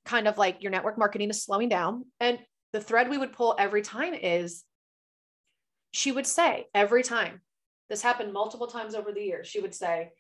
kind 0.05 0.29
of 0.29 0.39
like 0.39 0.63
your 0.63 0.73
network 0.73 0.99
marketing 0.99 1.31
is 1.31 1.43
slowing 1.43 1.69
down? 1.69 2.05
And 2.21 2.39
the 2.73 2.81
thread 2.81 3.11
we 3.11 3.19
would 3.19 3.33
pull 3.33 3.55
every 3.59 3.83
time 3.83 4.15
is 4.15 4.65
she 5.93 6.13
would 6.13 6.27
say, 6.27 6.67
every 6.75 7.03
time, 7.03 7.41
this 7.91 8.03
happened 8.03 8.33
multiple 8.33 8.67
times 8.67 8.95
over 8.95 9.13
the 9.13 9.21
years, 9.21 9.47
she 9.47 9.61
would 9.61 9.75
say, 9.75 10.13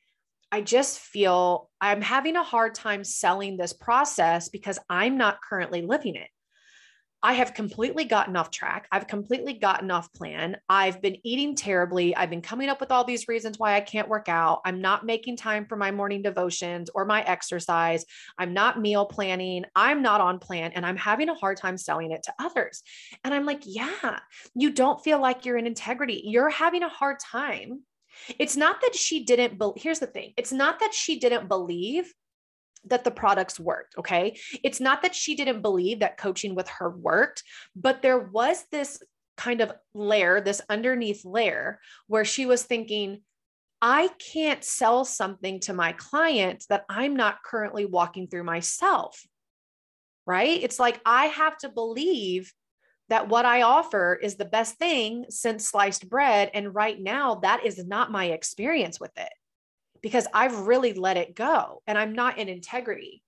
I 0.52 0.61
just 0.61 0.99
feel 0.99 1.71
I'm 1.80 2.02
having 2.02 2.37
a 2.37 2.42
hard 2.42 2.75
time 2.75 3.04
selling 3.04 3.56
this 3.56 3.73
process 3.73 4.50
because 4.50 4.78
I'm 4.90 5.16
not 5.16 5.38
currently 5.40 5.80
living 5.80 6.14
it. 6.14 6.28
I 7.25 7.35
have 7.35 7.54
completely 7.54 8.04
gotten 8.04 8.37
off 8.37 8.50
track. 8.50 8.87
I've 8.92 9.06
completely 9.06 9.54
gotten 9.54 9.90
off 9.90 10.12
plan. 10.12 10.56
I've 10.68 11.00
been 11.00 11.16
eating 11.25 11.54
terribly. 11.54 12.14
I've 12.14 12.28
been 12.28 12.42
coming 12.42 12.68
up 12.68 12.80
with 12.80 12.90
all 12.90 13.04
these 13.04 13.28
reasons 13.28 13.59
why 13.59 13.76
I 13.76 13.80
can't 13.80 14.09
work 14.09 14.28
out. 14.28 14.61
I'm 14.66 14.82
not 14.82 15.06
making 15.06 15.37
time 15.37 15.64
for 15.64 15.76
my 15.76 15.90
morning 15.90 16.21
devotions 16.21 16.90
or 16.92 17.04
my 17.06 17.23
exercise. 17.23 18.04
I'm 18.37 18.52
not 18.52 18.80
meal 18.80 19.06
planning. 19.06 19.64
I'm 19.75 20.02
not 20.02 20.21
on 20.21 20.40
plan 20.40 20.73
and 20.75 20.85
I'm 20.85 20.97
having 20.97 21.28
a 21.28 21.35
hard 21.35 21.56
time 21.59 21.78
selling 21.78 22.11
it 22.11 22.25
to 22.25 22.35
others. 22.40 22.82
And 23.25 23.32
I'm 23.32 23.47
like, 23.47 23.62
yeah, 23.64 24.18
you 24.54 24.73
don't 24.73 25.02
feel 25.02 25.21
like 25.21 25.47
you're 25.47 25.56
in 25.56 25.66
integrity. 25.66 26.23
You're 26.26 26.50
having 26.50 26.82
a 26.82 26.88
hard 26.88 27.21
time 27.21 27.85
it's 28.38 28.57
not 28.57 28.81
that 28.81 28.95
she 28.95 29.25
didn't, 29.25 29.59
be- 29.59 29.73
here's 29.81 29.99
the 29.99 30.07
thing 30.07 30.33
it's 30.37 30.52
not 30.52 30.81
that 30.81 30.95
she 30.95 31.19
didn't 31.19 31.49
believe 31.49 32.12
that 32.87 33.04
the 33.04 33.11
products 33.11 33.61
worked. 33.61 33.95
Okay. 33.99 34.38
It's 34.62 34.81
not 34.81 35.02
that 35.02 35.14
she 35.14 35.35
didn't 35.37 35.62
believe 35.62 36.00
that 36.00 36.19
coaching 36.19 36.54
with 36.54 36.69
her 36.69 36.90
worked, 36.90 37.42
but 37.76 38.02
there 38.02 38.19
was 38.19 38.64
this 38.73 39.02
kind 39.37 39.61
of 39.61 39.73
layer, 39.95 40.40
this 40.40 40.61
underneath 40.69 41.25
layer 41.25 41.78
where 42.07 42.25
she 42.25 42.47
was 42.47 42.64
thinking, 42.64 43.23
I 43.81 44.11
can't 44.33 44.62
sell 44.62 45.04
something 45.04 45.61
to 45.61 45.73
my 45.73 45.92
client 45.92 46.64
that 46.69 46.85
I'm 46.88 47.16
not 47.16 47.42
currently 47.45 47.85
walking 47.85 48.28
through 48.28 48.45
myself. 48.45 49.21
Right. 50.25 50.62
It's 50.62 50.78
like 50.78 51.00
I 51.04 51.26
have 51.26 51.59
to 51.59 51.69
believe 51.69 52.52
that 53.12 53.28
what 53.28 53.45
I 53.45 53.61
offer 53.61 54.14
is 54.14 54.37
the 54.37 54.47
best 54.47 54.76
thing 54.76 55.26
since 55.28 55.69
sliced 55.69 56.09
bread. 56.09 56.50
And 56.54 56.75
right 56.75 56.99
now, 56.99 57.35
that 57.42 57.66
is 57.66 57.85
not 57.85 58.11
my 58.11 58.25
experience 58.25 58.99
with 58.99 59.11
it 59.19 59.28
because 60.00 60.26
I've 60.33 60.61
really 60.61 60.95
let 60.95 61.19
it 61.19 61.35
go 61.35 61.83
and 61.87 61.99
I'm 61.99 62.14
not 62.14 62.38
in 62.38 62.49
integrity. 62.49 63.23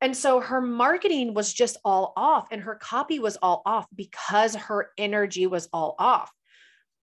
And 0.00 0.16
so 0.16 0.40
her 0.40 0.62
marketing 0.62 1.34
was 1.34 1.52
just 1.52 1.76
all 1.84 2.14
off 2.16 2.48
and 2.50 2.62
her 2.62 2.74
copy 2.74 3.18
was 3.18 3.36
all 3.36 3.60
off 3.66 3.84
because 3.94 4.54
her 4.54 4.92
energy 4.96 5.46
was 5.46 5.68
all 5.70 5.94
off. 5.98 6.32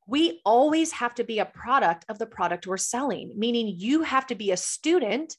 We 0.08 0.40
always 0.44 0.90
have 0.90 1.14
to 1.14 1.24
be 1.24 1.38
a 1.38 1.44
product 1.44 2.04
of 2.08 2.18
the 2.18 2.26
product 2.26 2.66
we're 2.66 2.78
selling, 2.78 3.32
meaning 3.36 3.74
you 3.76 4.02
have 4.02 4.26
to 4.26 4.34
be 4.34 4.50
a 4.50 4.56
student 4.56 5.36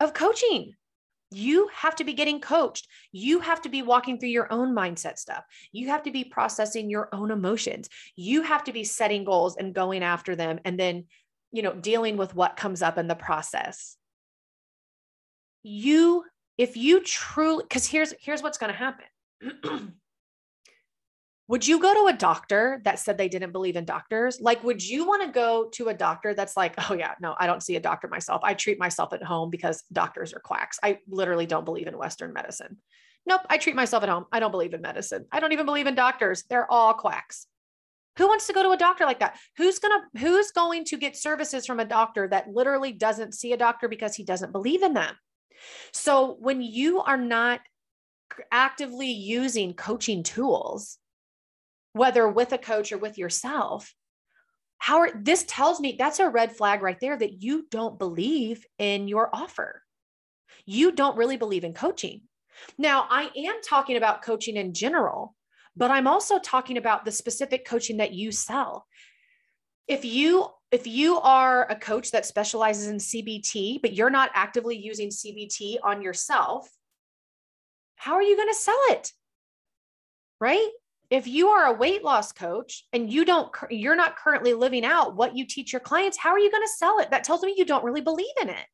of 0.00 0.12
coaching. 0.12 0.74
You 1.30 1.68
have 1.72 1.94
to 1.96 2.04
be 2.04 2.12
getting 2.12 2.40
coached. 2.40 2.88
You 3.12 3.40
have 3.40 3.62
to 3.62 3.68
be 3.68 3.82
walking 3.82 4.18
through 4.18 4.30
your 4.30 4.52
own 4.52 4.74
mindset 4.74 5.18
stuff. 5.18 5.44
You 5.72 5.88
have 5.88 6.02
to 6.02 6.10
be 6.10 6.24
processing 6.24 6.90
your 6.90 7.08
own 7.12 7.30
emotions. 7.30 7.88
You 8.16 8.42
have 8.42 8.64
to 8.64 8.72
be 8.72 8.84
setting 8.84 9.24
goals 9.24 9.56
and 9.56 9.74
going 9.74 10.02
after 10.02 10.34
them 10.34 10.58
and 10.64 10.78
then, 10.78 11.06
you 11.52 11.62
know, 11.62 11.72
dealing 11.72 12.16
with 12.16 12.34
what 12.34 12.56
comes 12.56 12.82
up 12.82 12.98
in 12.98 13.06
the 13.06 13.14
process 13.14 13.96
you 15.62 16.24
if 16.58 16.76
you 16.76 17.02
truly 17.02 17.64
because 17.64 17.86
here's 17.86 18.14
here's 18.20 18.42
what's 18.42 18.58
going 18.58 18.72
to 18.72 18.78
happen 18.78 19.92
would 21.50 21.66
you 21.66 21.80
go 21.80 21.92
to 21.92 22.14
a 22.14 22.16
doctor 22.16 22.80
that 22.84 23.00
said 23.00 23.18
they 23.18 23.28
didn't 23.28 23.50
believe 23.50 23.74
in 23.74 23.84
doctors? 23.84 24.40
Like 24.40 24.62
would 24.62 24.86
you 24.86 25.04
want 25.04 25.24
to 25.24 25.32
go 25.32 25.68
to 25.72 25.88
a 25.88 25.94
doctor 25.94 26.32
that's 26.32 26.56
like 26.56 26.74
oh 26.88 26.94
yeah 26.94 27.14
no 27.20 27.34
i 27.40 27.48
don't 27.48 27.60
see 27.60 27.74
a 27.74 27.80
doctor 27.80 28.06
myself. 28.06 28.40
I 28.44 28.54
treat 28.54 28.78
myself 28.78 29.12
at 29.12 29.24
home 29.24 29.50
because 29.50 29.82
doctors 29.92 30.32
are 30.32 30.38
quacks. 30.38 30.78
I 30.80 30.98
literally 31.08 31.46
don't 31.46 31.64
believe 31.64 31.88
in 31.88 31.98
western 31.98 32.32
medicine. 32.32 32.76
Nope 33.26 33.40
i 33.50 33.58
treat 33.58 33.74
myself 33.74 34.04
at 34.04 34.08
home. 34.08 34.26
I 34.30 34.38
don't 34.38 34.52
believe 34.52 34.74
in 34.74 34.80
medicine. 34.80 35.26
I 35.32 35.40
don't 35.40 35.52
even 35.52 35.66
believe 35.66 35.88
in 35.88 35.96
doctors. 35.96 36.44
They're 36.48 36.70
all 36.70 36.94
quacks. 36.94 37.48
Who 38.18 38.28
wants 38.28 38.46
to 38.46 38.52
go 38.52 38.62
to 38.62 38.70
a 38.70 38.76
doctor 38.76 39.04
like 39.04 39.18
that? 39.18 39.36
Who's 39.56 39.80
going 39.80 40.00
to 40.00 40.20
who's 40.20 40.52
going 40.52 40.84
to 40.84 40.96
get 40.98 41.16
services 41.16 41.66
from 41.66 41.80
a 41.80 41.84
doctor 41.84 42.28
that 42.28 42.48
literally 42.48 42.92
doesn't 42.92 43.34
see 43.34 43.52
a 43.52 43.56
doctor 43.56 43.88
because 43.88 44.14
he 44.14 44.22
doesn't 44.22 44.52
believe 44.52 44.84
in 44.84 44.94
them? 44.94 45.16
So 45.92 46.36
when 46.38 46.62
you 46.62 47.00
are 47.00 47.16
not 47.16 47.58
actively 48.52 49.10
using 49.10 49.74
coaching 49.74 50.22
tools, 50.22 50.99
whether 51.92 52.28
with 52.28 52.52
a 52.52 52.58
coach 52.58 52.92
or 52.92 52.98
with 52.98 53.18
yourself, 53.18 53.94
how 54.78 55.00
are, 55.00 55.10
this 55.14 55.44
tells 55.44 55.80
me 55.80 55.96
that's 55.98 56.20
a 56.20 56.28
red 56.28 56.56
flag 56.56 56.82
right 56.82 56.98
there 57.00 57.16
that 57.16 57.42
you 57.42 57.66
don't 57.70 57.98
believe 57.98 58.64
in 58.78 59.08
your 59.08 59.28
offer. 59.34 59.82
You 60.64 60.92
don't 60.92 61.16
really 61.16 61.36
believe 61.36 61.64
in 61.64 61.74
coaching. 61.74 62.22
Now, 62.78 63.06
I 63.08 63.30
am 63.36 63.60
talking 63.62 63.96
about 63.96 64.22
coaching 64.22 64.56
in 64.56 64.72
general, 64.72 65.34
but 65.76 65.90
I'm 65.90 66.06
also 66.06 66.38
talking 66.38 66.76
about 66.76 67.04
the 67.04 67.12
specific 67.12 67.66
coaching 67.66 67.98
that 67.98 68.12
you 68.12 68.32
sell. 68.32 68.86
If 69.86 70.04
you 70.04 70.46
if 70.70 70.86
you 70.86 71.18
are 71.18 71.66
a 71.68 71.74
coach 71.74 72.12
that 72.12 72.24
specializes 72.24 72.86
in 72.86 72.98
CBT, 72.98 73.82
but 73.82 73.92
you're 73.92 74.08
not 74.08 74.30
actively 74.34 74.76
using 74.76 75.08
CBT 75.08 75.78
on 75.82 76.00
yourself, 76.00 76.70
how 77.96 78.14
are 78.14 78.22
you 78.22 78.36
going 78.36 78.48
to 78.48 78.54
sell 78.54 78.78
it? 78.90 79.10
Right? 80.40 80.70
If 81.10 81.26
you 81.26 81.48
are 81.48 81.66
a 81.66 81.76
weight 81.76 82.04
loss 82.04 82.30
coach 82.30 82.84
and 82.92 83.12
you 83.12 83.24
don't 83.24 83.50
you're 83.68 83.96
not 83.96 84.16
currently 84.16 84.54
living 84.54 84.84
out 84.84 85.16
what 85.16 85.36
you 85.36 85.44
teach 85.44 85.72
your 85.72 85.80
clients, 85.80 86.16
how 86.16 86.30
are 86.30 86.38
you 86.38 86.50
going 86.50 86.62
to 86.62 86.76
sell 86.76 87.00
it? 87.00 87.10
That 87.10 87.24
tells 87.24 87.42
me 87.42 87.54
you 87.56 87.64
don't 87.64 87.84
really 87.84 88.00
believe 88.00 88.26
in 88.40 88.48
it. 88.48 88.66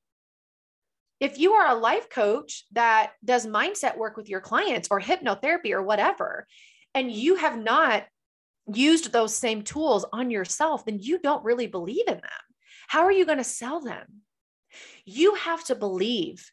If 1.18 1.38
you 1.38 1.52
are 1.54 1.74
a 1.74 1.80
life 1.80 2.10
coach 2.10 2.64
that 2.72 3.12
does 3.24 3.46
mindset 3.46 3.96
work 3.96 4.18
with 4.18 4.28
your 4.28 4.42
clients 4.42 4.88
or 4.90 5.00
hypnotherapy 5.00 5.72
or 5.72 5.82
whatever, 5.82 6.46
and 6.94 7.10
you 7.10 7.36
have 7.36 7.58
not 7.58 8.04
used 8.72 9.12
those 9.12 9.34
same 9.34 9.62
tools 9.62 10.04
on 10.12 10.30
yourself, 10.30 10.84
then 10.84 10.98
you 11.00 11.18
don't 11.18 11.44
really 11.44 11.66
believe 11.66 12.06
in 12.06 12.14
them. 12.14 12.44
How 12.88 13.04
are 13.04 13.12
you 13.12 13.24
going 13.24 13.38
to 13.38 13.44
sell 13.44 13.80
them? 13.80 14.06
You 15.06 15.34
have 15.36 15.64
to 15.64 15.74
believe 15.74 16.50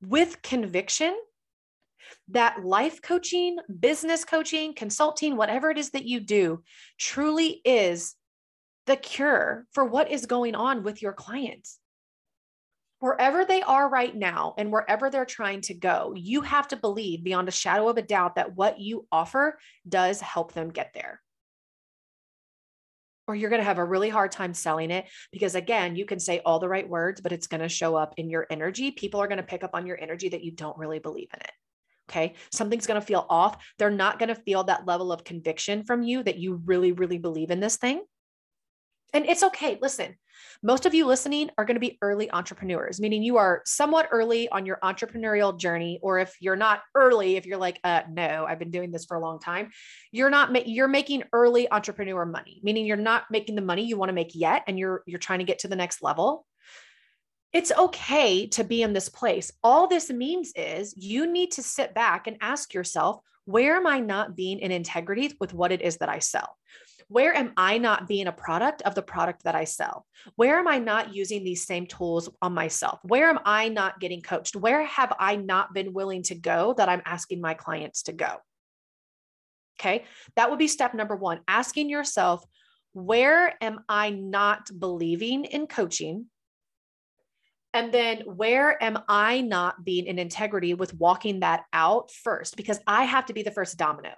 with 0.00 0.42
conviction 0.42 1.16
that 2.30 2.64
life 2.64 3.00
coaching, 3.00 3.58
business 3.80 4.24
coaching, 4.24 4.74
consulting, 4.74 5.36
whatever 5.36 5.70
it 5.70 5.78
is 5.78 5.90
that 5.90 6.04
you 6.04 6.20
do, 6.20 6.62
truly 6.98 7.60
is 7.64 8.14
the 8.86 8.96
cure 8.96 9.66
for 9.72 9.84
what 9.84 10.10
is 10.10 10.26
going 10.26 10.54
on 10.54 10.82
with 10.82 11.00
your 11.00 11.12
clients. 11.12 11.78
Wherever 13.00 13.44
they 13.44 13.62
are 13.62 13.88
right 13.88 14.14
now 14.14 14.54
and 14.58 14.72
wherever 14.72 15.08
they're 15.08 15.24
trying 15.24 15.60
to 15.62 15.74
go, 15.74 16.12
you 16.16 16.40
have 16.40 16.68
to 16.68 16.76
believe 16.76 17.22
beyond 17.22 17.48
a 17.48 17.52
shadow 17.52 17.88
of 17.88 17.96
a 17.96 18.02
doubt 18.02 18.34
that 18.34 18.56
what 18.56 18.80
you 18.80 19.06
offer 19.12 19.58
does 19.88 20.20
help 20.20 20.52
them 20.52 20.70
get 20.70 20.90
there. 20.94 21.20
Or 23.28 23.36
you're 23.36 23.50
going 23.50 23.60
to 23.60 23.64
have 23.64 23.78
a 23.78 23.84
really 23.84 24.08
hard 24.08 24.32
time 24.32 24.52
selling 24.52 24.90
it 24.90 25.04
because 25.30 25.54
again 25.54 25.96
you 25.96 26.06
can 26.06 26.18
say 26.18 26.40
all 26.44 26.58
the 26.58 26.68
right 26.68 26.88
words 26.88 27.20
but 27.20 27.30
it's 27.30 27.46
going 27.46 27.60
to 27.60 27.68
show 27.68 27.94
up 27.94 28.14
in 28.16 28.30
your 28.30 28.46
energy. 28.50 28.90
People 28.90 29.20
are 29.20 29.28
going 29.28 29.36
to 29.36 29.44
pick 29.44 29.62
up 29.62 29.70
on 29.74 29.86
your 29.86 30.00
energy 30.00 30.30
that 30.30 30.42
you 30.42 30.50
don't 30.50 30.78
really 30.78 30.98
believe 30.98 31.28
in 31.34 31.40
it 31.40 31.52
okay 32.08 32.34
something's 32.50 32.86
going 32.86 33.00
to 33.00 33.06
feel 33.06 33.26
off 33.28 33.64
they're 33.78 33.90
not 33.90 34.18
going 34.18 34.28
to 34.28 34.34
feel 34.34 34.64
that 34.64 34.86
level 34.86 35.12
of 35.12 35.24
conviction 35.24 35.84
from 35.84 36.02
you 36.02 36.22
that 36.22 36.38
you 36.38 36.60
really 36.64 36.92
really 36.92 37.18
believe 37.18 37.50
in 37.50 37.60
this 37.60 37.76
thing 37.76 38.02
and 39.14 39.26
it's 39.26 39.42
okay. 39.42 39.78
Listen, 39.80 40.16
most 40.62 40.86
of 40.86 40.94
you 40.94 41.06
listening 41.06 41.50
are 41.56 41.64
going 41.64 41.76
to 41.76 41.80
be 41.80 41.98
early 42.02 42.30
entrepreneurs, 42.30 43.00
meaning 43.00 43.22
you 43.22 43.38
are 43.38 43.62
somewhat 43.64 44.08
early 44.10 44.48
on 44.50 44.66
your 44.66 44.78
entrepreneurial 44.82 45.58
journey. 45.58 45.98
Or 46.02 46.18
if 46.18 46.34
you're 46.40 46.56
not 46.56 46.82
early, 46.94 47.36
if 47.36 47.46
you're 47.46 47.58
like, 47.58 47.80
uh, 47.84 48.02
no, 48.10 48.44
I've 48.46 48.58
been 48.58 48.70
doing 48.70 48.90
this 48.90 49.06
for 49.06 49.16
a 49.16 49.20
long 49.20 49.40
time, 49.40 49.70
you're 50.12 50.30
not, 50.30 50.52
ma- 50.52 50.60
you're 50.64 50.88
making 50.88 51.24
early 51.32 51.70
entrepreneur 51.70 52.26
money, 52.26 52.60
meaning 52.62 52.86
you're 52.86 52.96
not 52.96 53.24
making 53.30 53.54
the 53.54 53.62
money 53.62 53.84
you 53.84 53.96
want 53.96 54.10
to 54.10 54.14
make 54.14 54.32
yet. 54.34 54.62
And 54.66 54.78
you're, 54.78 55.02
you're 55.06 55.18
trying 55.18 55.38
to 55.38 55.44
get 55.44 55.60
to 55.60 55.68
the 55.68 55.76
next 55.76 56.02
level. 56.02 56.44
It's 57.52 57.72
okay 57.72 58.46
to 58.48 58.64
be 58.64 58.82
in 58.82 58.92
this 58.92 59.08
place. 59.08 59.50
All 59.62 59.86
this 59.86 60.10
means 60.10 60.52
is 60.54 60.94
you 60.96 61.26
need 61.26 61.52
to 61.52 61.62
sit 61.62 61.94
back 61.94 62.26
and 62.26 62.36
ask 62.40 62.74
yourself, 62.74 63.20
where 63.46 63.76
am 63.76 63.86
I 63.86 64.00
not 64.00 64.36
being 64.36 64.58
in 64.58 64.70
integrity 64.70 65.32
with 65.40 65.54
what 65.54 65.72
it 65.72 65.80
is 65.80 65.96
that 65.98 66.10
I 66.10 66.18
sell? 66.18 66.56
Where 67.08 67.34
am 67.34 67.54
I 67.56 67.78
not 67.78 68.06
being 68.06 68.26
a 68.26 68.32
product 68.32 68.82
of 68.82 68.94
the 68.94 69.00
product 69.00 69.44
that 69.44 69.54
I 69.54 69.64
sell? 69.64 70.04
Where 70.36 70.58
am 70.58 70.68
I 70.68 70.78
not 70.78 71.14
using 71.14 71.42
these 71.42 71.64
same 71.64 71.86
tools 71.86 72.28
on 72.42 72.52
myself? 72.52 72.98
Where 73.02 73.30
am 73.30 73.38
I 73.46 73.70
not 73.70 73.98
getting 73.98 74.20
coached? 74.20 74.54
Where 74.54 74.84
have 74.84 75.14
I 75.18 75.36
not 75.36 75.72
been 75.72 75.94
willing 75.94 76.22
to 76.24 76.34
go 76.34 76.74
that 76.76 76.90
I'm 76.90 77.00
asking 77.06 77.40
my 77.40 77.54
clients 77.54 78.02
to 78.02 78.12
go? 78.12 78.36
Okay, 79.80 80.04
that 80.36 80.50
would 80.50 80.58
be 80.58 80.68
step 80.68 80.92
number 80.92 81.16
one 81.16 81.40
asking 81.48 81.88
yourself, 81.88 82.44
where 82.92 83.54
am 83.62 83.80
I 83.88 84.10
not 84.10 84.68
believing 84.78 85.46
in 85.46 85.66
coaching? 85.66 86.26
And 87.74 87.92
then 87.92 88.22
where 88.24 88.82
am 88.82 88.98
I 89.08 89.40
not 89.40 89.84
being 89.84 90.06
in 90.06 90.18
integrity 90.18 90.74
with 90.74 90.94
walking 90.94 91.40
that 91.40 91.64
out 91.72 92.10
first? 92.10 92.56
Because 92.56 92.80
I 92.86 93.04
have 93.04 93.26
to 93.26 93.34
be 93.34 93.42
the 93.42 93.50
first 93.50 93.76
domino. 93.76 94.14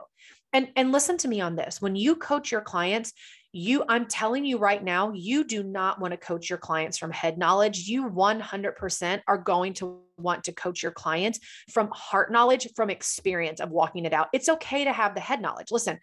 And 0.52 0.68
and 0.76 0.92
listen 0.92 1.16
to 1.18 1.28
me 1.28 1.40
on 1.40 1.56
this. 1.56 1.80
When 1.80 1.96
you 1.96 2.16
coach 2.16 2.50
your 2.50 2.60
clients 2.60 3.12
you 3.52 3.82
i'm 3.88 4.06
telling 4.06 4.44
you 4.44 4.58
right 4.58 4.84
now 4.84 5.12
you 5.12 5.42
do 5.42 5.62
not 5.62 6.00
want 6.00 6.12
to 6.12 6.16
coach 6.16 6.48
your 6.48 6.58
clients 6.58 6.98
from 6.98 7.10
head 7.10 7.36
knowledge. 7.36 7.88
You 7.88 8.08
100% 8.08 9.22
are 9.26 9.38
going 9.38 9.72
to 9.74 10.00
want 10.18 10.44
to 10.44 10.52
coach 10.52 10.82
your 10.82 10.92
clients 10.92 11.40
from 11.72 11.88
heart 11.92 12.30
knowledge 12.30 12.68
from 12.76 12.90
experience 12.90 13.60
of 13.60 13.70
walking 13.70 14.04
it 14.04 14.12
out. 14.12 14.28
It's 14.32 14.48
okay 14.48 14.84
to 14.84 14.92
have 14.92 15.14
the 15.14 15.20
head 15.20 15.40
knowledge. 15.40 15.68
Listen 15.70 15.98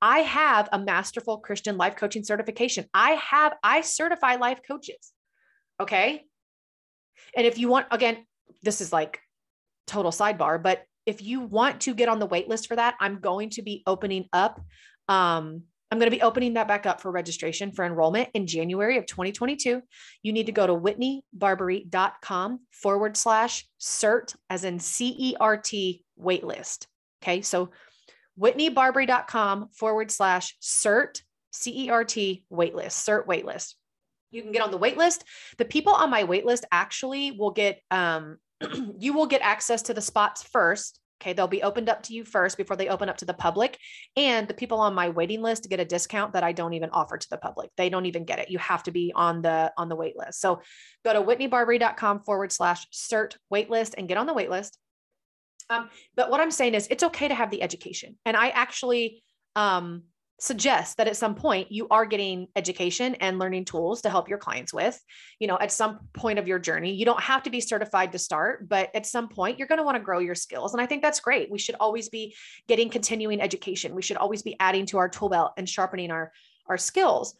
i 0.00 0.20
have 0.20 0.68
a 0.72 0.78
masterful 0.78 1.38
christian 1.38 1.76
life 1.76 1.96
coaching 1.96 2.24
certification. 2.24 2.84
I 2.94 3.12
have 3.12 3.54
i 3.62 3.80
certify 3.80 4.36
life 4.36 4.60
coaches 4.66 5.12
okay 5.80 6.24
and 7.36 7.46
if 7.46 7.58
you 7.58 7.68
want 7.68 7.86
again 7.90 8.24
this 8.62 8.80
is 8.80 8.92
like 8.92 9.20
total 9.86 10.10
sidebar 10.10 10.62
but 10.62 10.84
if 11.08 11.22
you 11.22 11.40
want 11.40 11.80
to 11.80 11.94
get 11.94 12.10
on 12.10 12.18
the 12.18 12.26
wait 12.26 12.50
list 12.50 12.68
for 12.68 12.76
that, 12.76 12.94
I'm 13.00 13.20
going 13.20 13.48
to 13.50 13.62
be 13.62 13.82
opening 13.86 14.28
up. 14.30 14.60
Um, 15.08 15.62
I'm 15.90 15.98
going 15.98 16.10
to 16.10 16.14
be 16.14 16.20
opening 16.20 16.52
that 16.52 16.68
back 16.68 16.84
up 16.84 17.00
for 17.00 17.10
registration 17.10 17.72
for 17.72 17.86
enrollment 17.86 18.28
in 18.34 18.46
January 18.46 18.98
of 18.98 19.06
2022. 19.06 19.80
You 20.22 20.32
need 20.34 20.44
to 20.46 20.52
go 20.52 20.66
to 20.66 20.74
whitneybarbary.com 20.74 22.60
forward 22.72 23.16
slash 23.16 23.66
CERT 23.80 24.36
as 24.50 24.64
in 24.64 24.78
C 24.78 25.16
E 25.18 25.34
R 25.40 25.56
T 25.56 26.04
waitlist. 26.22 26.84
Okay. 27.22 27.40
So 27.40 27.70
whitneybarbary.com 28.38 29.70
forward 29.72 30.10
slash 30.10 30.58
CERT, 30.60 31.22
C 31.52 31.86
E 31.86 31.88
R 31.88 32.04
T 32.04 32.44
waitlist, 32.52 33.02
CERT 33.08 33.24
waitlist. 33.26 33.76
You 34.30 34.42
can 34.42 34.52
get 34.52 34.62
on 34.62 34.70
the 34.70 34.78
waitlist. 34.78 35.22
The 35.56 35.64
people 35.64 35.92
on 35.92 36.10
my 36.10 36.24
waitlist 36.24 36.64
actually 36.70 37.32
will 37.32 37.50
get 37.50 37.80
um, 37.90 38.38
you 38.98 39.12
will 39.12 39.26
get 39.26 39.42
access 39.42 39.82
to 39.82 39.94
the 39.94 40.00
spots 40.00 40.42
first. 40.42 41.00
Okay, 41.20 41.32
they'll 41.32 41.48
be 41.48 41.64
opened 41.64 41.88
up 41.88 42.04
to 42.04 42.14
you 42.14 42.24
first 42.24 42.56
before 42.56 42.76
they 42.76 42.88
open 42.88 43.08
up 43.08 43.16
to 43.16 43.24
the 43.24 43.34
public. 43.34 43.76
And 44.16 44.46
the 44.46 44.54
people 44.54 44.78
on 44.78 44.94
my 44.94 45.08
waiting 45.08 45.42
list 45.42 45.68
get 45.68 45.80
a 45.80 45.84
discount 45.84 46.34
that 46.34 46.44
I 46.44 46.52
don't 46.52 46.74
even 46.74 46.90
offer 46.90 47.18
to 47.18 47.30
the 47.30 47.38
public. 47.38 47.70
They 47.76 47.88
don't 47.88 48.06
even 48.06 48.24
get 48.24 48.38
it. 48.38 48.50
You 48.50 48.58
have 48.58 48.84
to 48.84 48.92
be 48.92 49.12
on 49.16 49.42
the 49.42 49.72
on 49.76 49.88
the 49.88 49.96
wait 49.96 50.16
list. 50.16 50.40
So 50.40 50.62
go 51.04 51.12
to 51.12 51.20
whitneybarbary.com 51.20 52.20
forward 52.20 52.52
slash 52.52 52.86
cert 52.90 53.34
waitlist 53.52 53.94
and 53.98 54.06
get 54.06 54.16
on 54.16 54.26
the 54.26 54.34
wait 54.34 54.48
list. 54.48 54.78
Um, 55.70 55.90
but 56.14 56.30
what 56.30 56.40
I'm 56.40 56.52
saying 56.52 56.74
is 56.74 56.86
it's 56.88 57.02
okay 57.02 57.28
to 57.28 57.34
have 57.34 57.50
the 57.50 57.62
education. 57.62 58.16
And 58.24 58.36
I 58.36 58.50
actually 58.50 59.22
um, 59.56 60.04
suggest 60.40 60.96
that 60.96 61.08
at 61.08 61.16
some 61.16 61.34
point 61.34 61.72
you 61.72 61.88
are 61.90 62.06
getting 62.06 62.46
education 62.54 63.16
and 63.16 63.38
learning 63.38 63.64
tools 63.64 64.02
to 64.02 64.10
help 64.10 64.28
your 64.28 64.38
clients 64.38 64.72
with 64.72 65.00
you 65.40 65.48
know 65.48 65.58
at 65.60 65.72
some 65.72 65.98
point 66.12 66.38
of 66.38 66.46
your 66.46 66.58
journey. 66.58 66.92
You 66.94 67.04
don't 67.04 67.20
have 67.20 67.42
to 67.42 67.50
be 67.50 67.60
certified 67.60 68.12
to 68.12 68.18
start 68.18 68.68
but 68.68 68.90
at 68.94 69.06
some 69.06 69.28
point 69.28 69.58
you're 69.58 69.68
going 69.68 69.78
to 69.78 69.84
want 69.84 69.96
to 69.96 70.02
grow 70.02 70.20
your 70.20 70.36
skills 70.36 70.74
and 70.74 70.80
i 70.80 70.86
think 70.86 71.02
that's 71.02 71.20
great. 71.20 71.50
We 71.50 71.58
should 71.58 71.74
always 71.80 72.08
be 72.08 72.34
getting 72.68 72.88
continuing 72.88 73.40
education. 73.40 73.94
We 73.94 74.02
should 74.02 74.16
always 74.16 74.42
be 74.42 74.56
adding 74.60 74.86
to 74.86 74.98
our 74.98 75.08
tool 75.08 75.28
belt 75.28 75.52
and 75.56 75.68
sharpening 75.68 76.10
our 76.10 76.32
our 76.66 76.78
skills. 76.78 77.34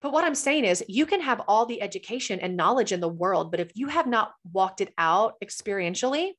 But 0.00 0.12
what 0.12 0.24
i'm 0.24 0.34
saying 0.34 0.64
is 0.64 0.82
you 0.88 1.04
can 1.04 1.20
have 1.20 1.42
all 1.46 1.66
the 1.66 1.82
education 1.82 2.40
and 2.40 2.56
knowledge 2.56 2.92
in 2.92 3.00
the 3.00 3.08
world 3.08 3.50
but 3.50 3.60
if 3.60 3.70
you 3.74 3.88
have 3.88 4.06
not 4.06 4.32
walked 4.50 4.80
it 4.80 4.94
out 4.96 5.34
experientially 5.44 6.32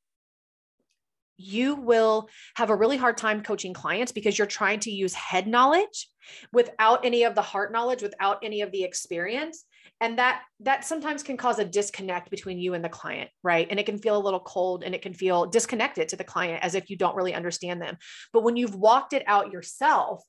you 1.42 1.76
will 1.76 2.30
have 2.56 2.70
a 2.70 2.76
really 2.76 2.98
hard 2.98 3.18
time 3.18 3.44
coaching 3.44 3.74
clients 3.74 4.12
because 4.12 4.38
you're 4.38 4.48
trying 4.48 4.80
to 4.82 4.92
use 4.92 5.14
head 5.14 5.48
knowledge 5.48 6.10
without 6.54 7.06
any 7.06 7.24
of 7.24 7.36
the 7.36 7.42
heart 7.42 7.72
knowledge 7.72 8.02
without 8.02 8.40
any 8.44 8.62
of 8.62 8.72
the 8.72 8.84
experience. 8.84 9.66
And 10.00 10.18
that 10.18 10.42
that 10.62 10.86
sometimes 10.86 11.24
can 11.24 11.38
cause 11.38 11.60
a 11.60 11.66
disconnect 11.66 12.30
between 12.30 12.60
you 12.60 12.74
and 12.74 12.84
the 12.84 12.90
client 12.90 13.30
right? 13.44 13.68
And 13.70 13.80
it 13.80 13.86
can 13.86 13.98
feel 13.98 14.18
a 14.18 14.22
little 14.22 14.40
cold 14.40 14.84
and 14.84 14.96
it 14.96 15.02
can 15.02 15.14
feel 15.14 15.46
disconnected 15.46 16.10
to 16.10 16.16
the 16.16 16.24
client 16.24 16.64
as 16.64 16.76
if 16.76 16.90
you 16.90 16.98
don't 16.98 17.16
really 17.16 17.34
understand 17.34 17.82
them. 17.82 17.98
But 18.34 18.44
when 18.44 18.56
you've 18.56 18.76
walked 18.76 19.14
it 19.14 19.24
out 19.28 19.52
yourself 19.52 20.24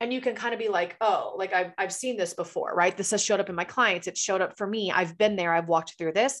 and 0.00 0.12
you 0.12 0.20
can 0.20 0.34
kind 0.34 0.52
of 0.52 0.60
be 0.60 0.68
like 0.68 0.96
oh 1.00 1.34
like 1.36 1.52
I've, 1.52 1.72
I've 1.78 1.92
seen 1.92 2.16
this 2.16 2.34
before 2.34 2.74
right? 2.74 2.96
This 2.96 3.10
has 3.12 3.22
showed 3.22 3.40
up 3.40 3.48
in 3.48 3.54
my 3.54 3.64
clients. 3.64 4.06
It 4.06 4.16
showed 4.16 4.40
up 4.40 4.58
for 4.58 4.66
me. 4.66 4.92
I've 4.92 5.18
been 5.18 5.36
there. 5.36 5.52
I've 5.52 5.68
walked 5.68 5.94
through 5.96 6.12
this 6.12 6.40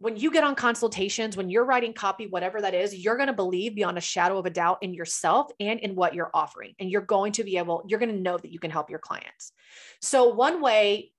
when 0.00 0.16
you 0.16 0.30
get 0.32 0.44
on 0.44 0.54
consultations, 0.54 1.36
when 1.36 1.50
you're 1.50 1.64
writing 1.64 1.92
copy, 1.92 2.26
whatever 2.26 2.60
that 2.62 2.72
is, 2.72 2.94
you're 2.94 3.16
going 3.16 3.26
to 3.26 3.34
believe 3.34 3.74
beyond 3.74 3.98
a 3.98 4.00
shadow 4.00 4.38
of 4.38 4.46
a 4.46 4.50
doubt 4.50 4.78
in 4.80 4.94
yourself 4.94 5.52
and 5.60 5.78
in 5.78 5.94
what 5.94 6.14
you're 6.14 6.30
offering. 6.32 6.74
And 6.78 6.90
you're 6.90 7.02
going 7.02 7.32
to 7.32 7.44
be 7.44 7.58
able, 7.58 7.84
you're 7.86 7.98
going 7.98 8.14
to 8.14 8.20
know 8.20 8.38
that 8.38 8.50
you 8.50 8.58
can 8.58 8.70
help 8.70 8.88
your 8.88 8.98
clients. 8.98 9.52
So, 10.00 10.28
one 10.30 10.62
way 10.62 11.12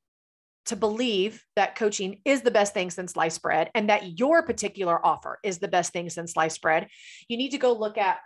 to 0.65 0.76
believe 0.76 1.44
that 1.56 1.76
coaching 1.76 2.22
is 2.26 2.41
the 2.41 2.52
best 2.52 2.74
thing 2.74 2.89
since 2.89 3.13
sliced 3.13 3.41
bread 3.41 3.70
and 3.76 3.89
that 3.89 4.17
your 4.20 4.41
particular 4.44 5.04
offer 5.04 5.39
is 5.44 5.60
the 5.60 5.67
best 5.67 5.94
thing 5.94 6.10
since 6.10 6.34
sliced 6.34 6.62
bread, 6.62 6.88
you 7.28 7.38
need 7.38 7.50
to 7.50 7.58
go 7.60 7.74
look 7.74 7.98
at 7.98 8.17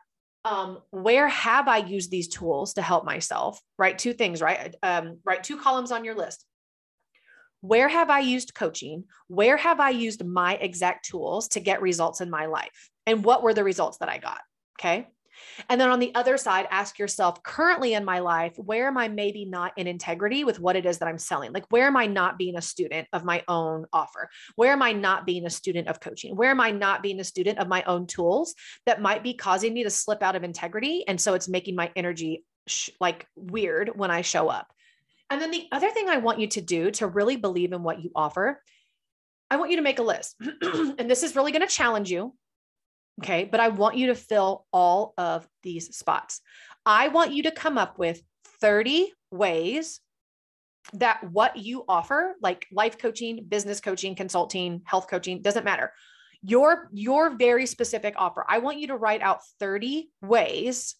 um, 0.45 0.79
where 0.91 1.27
have 1.27 1.67
I 1.67 1.77
used 1.77 2.11
these 2.11 2.29
tools 2.29 2.75
to 2.75 2.81
help 2.81 3.03
myself? 3.03 3.59
Write 3.77 3.99
two 3.99 4.13
things, 4.13 4.41
right? 4.41 4.73
Um, 4.83 5.19
write 5.25 5.43
two 5.43 5.57
columns 5.57 5.91
on 5.91 6.05
your 6.05 6.15
list 6.15 6.45
where 7.61 7.87
have 7.87 8.09
I 8.09 8.19
used 8.19 8.53
coaching? 8.53 9.05
Where 9.27 9.57
have 9.57 9.79
I 9.79 9.89
used 9.89 10.25
my 10.25 10.55
exact 10.55 11.05
tools 11.05 11.47
to 11.49 11.59
get 11.59 11.81
results 11.81 12.21
in 12.21 12.29
my 12.29 12.45
life? 12.45 12.89
And 13.05 13.23
what 13.23 13.43
were 13.43 13.53
the 13.53 13.63
results 13.63 13.97
that 13.99 14.09
I 14.09 14.17
got? 14.17 14.41
Okay. 14.79 15.07
And 15.69 15.79
then 15.79 15.89
on 15.89 15.99
the 15.99 16.13
other 16.15 16.37
side, 16.37 16.67
ask 16.69 16.99
yourself 16.99 17.43
currently 17.43 17.93
in 17.93 18.05
my 18.05 18.19
life, 18.19 18.53
where 18.57 18.87
am 18.87 18.97
I 18.97 19.07
maybe 19.07 19.45
not 19.45 19.73
in 19.77 19.87
integrity 19.87 20.43
with 20.43 20.59
what 20.59 20.75
it 20.75 20.85
is 20.85 20.99
that 20.99 21.07
I'm 21.07 21.17
selling? 21.17 21.51
Like, 21.51 21.65
where 21.69 21.87
am 21.87 21.97
I 21.97 22.07
not 22.07 22.37
being 22.37 22.57
a 22.57 22.61
student 22.61 23.07
of 23.13 23.25
my 23.25 23.43
own 23.47 23.85
offer? 23.91 24.29
Where 24.55 24.71
am 24.71 24.81
I 24.81 24.93
not 24.93 25.25
being 25.25 25.45
a 25.45 25.49
student 25.49 25.87
of 25.87 25.99
coaching? 25.99 26.35
Where 26.35 26.51
am 26.51 26.61
I 26.61 26.71
not 26.71 27.03
being 27.03 27.19
a 27.19 27.25
student 27.25 27.59
of 27.59 27.67
my 27.67 27.83
own 27.83 28.07
tools 28.07 28.55
that 28.85 29.01
might 29.01 29.23
be 29.23 29.33
causing 29.33 29.73
me 29.73 29.83
to 29.83 29.89
slip 29.89 30.23
out 30.23 30.35
of 30.35 30.43
integrity? 30.43 31.03
And 31.07 31.19
so 31.19 31.33
it's 31.33 31.49
making 31.49 31.75
my 31.75 31.91
energy 31.95 32.43
sh- 32.67 32.91
like 32.99 33.27
weird 33.35 33.91
when 33.95 34.11
I 34.11 34.21
show 34.21 34.49
up. 34.49 34.71
And 35.29 35.41
then 35.41 35.51
the 35.51 35.67
other 35.71 35.89
thing 35.89 36.09
I 36.09 36.17
want 36.17 36.39
you 36.39 36.47
to 36.47 36.61
do 36.61 36.91
to 36.91 37.07
really 37.07 37.35
believe 37.35 37.73
in 37.73 37.83
what 37.83 38.03
you 38.03 38.11
offer, 38.15 38.61
I 39.49 39.57
want 39.57 39.71
you 39.71 39.77
to 39.77 39.83
make 39.83 39.99
a 39.99 40.03
list. 40.03 40.35
and 40.61 41.09
this 41.09 41.23
is 41.23 41.35
really 41.35 41.51
going 41.51 41.67
to 41.67 41.73
challenge 41.73 42.11
you. 42.11 42.35
Okay. 43.23 43.45
But 43.45 43.59
I 43.59 43.69
want 43.69 43.97
you 43.97 44.07
to 44.07 44.15
fill 44.15 44.65
all 44.71 45.13
of 45.17 45.47
these 45.63 45.95
spots. 45.95 46.41
I 46.85 47.07
want 47.07 47.33
you 47.33 47.43
to 47.43 47.51
come 47.51 47.77
up 47.77 47.97
with 47.97 48.21
30 48.61 49.11
ways 49.31 49.99
that 50.93 51.31
what 51.31 51.57
you 51.57 51.83
offer, 51.87 52.35
like 52.41 52.67
life 52.71 52.97
coaching, 52.97 53.45
business 53.47 53.79
coaching, 53.79 54.15
consulting, 54.15 54.81
health 54.85 55.07
coaching, 55.07 55.41
doesn't 55.41 55.65
matter. 55.65 55.91
Your, 56.43 56.89
your 56.93 57.35
very 57.35 57.65
specific 57.65 58.13
offer. 58.17 58.45
I 58.47 58.59
want 58.59 58.79
you 58.79 58.87
to 58.87 58.95
write 58.95 59.21
out 59.21 59.39
30 59.59 60.09
ways 60.21 60.95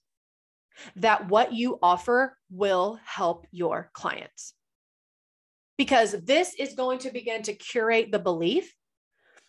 that 0.98 1.30
what 1.30 1.54
you 1.54 1.80
offer 1.82 2.38
will 2.50 3.00
help 3.04 3.46
your 3.52 3.90
clients. 3.94 4.54
Because 5.78 6.14
this 6.24 6.54
is 6.58 6.74
going 6.74 7.00
to 7.00 7.12
begin 7.12 7.42
to 7.44 7.54
curate 7.54 8.12
the 8.12 8.20
belief 8.20 8.74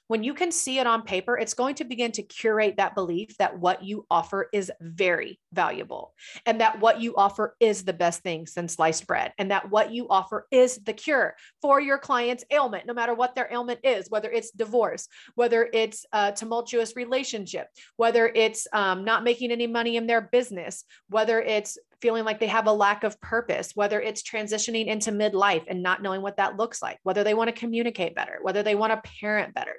when 0.08 0.22
you 0.22 0.34
can 0.34 0.52
see 0.52 0.78
it 0.78 0.86
on 0.86 1.02
paper, 1.02 1.36
it's 1.36 1.54
going 1.54 1.74
to 1.76 1.84
begin 1.84 2.12
to 2.12 2.22
curate 2.22 2.76
that 2.76 2.94
belief 2.94 3.36
that 3.38 3.58
what 3.58 3.82
you 3.82 4.06
offer 4.10 4.48
is 4.52 4.70
very 4.80 5.40
valuable 5.52 6.14
and 6.44 6.60
that 6.60 6.80
what 6.80 7.00
you 7.00 7.16
offer 7.16 7.56
is 7.60 7.84
the 7.84 7.92
best 7.92 8.22
thing 8.22 8.46
since 8.46 8.74
sliced 8.74 9.06
bread 9.06 9.32
and 9.38 9.50
that 9.50 9.70
what 9.70 9.92
you 9.92 10.06
offer 10.08 10.46
is 10.50 10.78
the 10.84 10.92
cure 10.92 11.34
for 11.62 11.80
your 11.80 11.98
client's 11.98 12.44
ailment, 12.50 12.86
no 12.86 12.94
matter 12.94 13.14
what 13.14 13.34
their 13.34 13.48
ailment 13.50 13.80
is, 13.82 14.08
whether 14.08 14.30
it's 14.30 14.50
divorce, 14.50 15.08
whether 15.34 15.68
it's 15.72 16.04
a 16.12 16.32
tumultuous 16.32 16.94
relationship, 16.94 17.68
whether 17.96 18.30
it's 18.34 18.66
um, 18.72 19.04
not 19.04 19.24
making 19.24 19.50
any 19.50 19.66
money 19.66 19.96
in 19.96 20.06
their 20.06 20.20
business, 20.20 20.84
whether 21.08 21.40
it's 21.40 21.78
feeling 22.00 22.24
like 22.24 22.38
they 22.38 22.46
have 22.46 22.66
a 22.66 22.72
lack 22.72 23.04
of 23.04 23.20
purpose, 23.20 23.72
whether 23.74 24.00
it's 24.00 24.22
transitioning 24.22 24.86
into 24.86 25.10
midlife 25.10 25.64
and 25.66 25.82
not 25.82 26.02
knowing 26.02 26.22
what 26.22 26.36
that 26.36 26.56
looks 26.56 26.82
like, 26.82 26.98
whether 27.02 27.24
they 27.24 27.34
want 27.34 27.48
to 27.48 27.58
communicate 27.58 28.14
better, 28.14 28.38
whether 28.42 28.62
they 28.62 28.74
want 28.74 28.92
to 28.92 29.10
parent 29.20 29.54
better. 29.54 29.74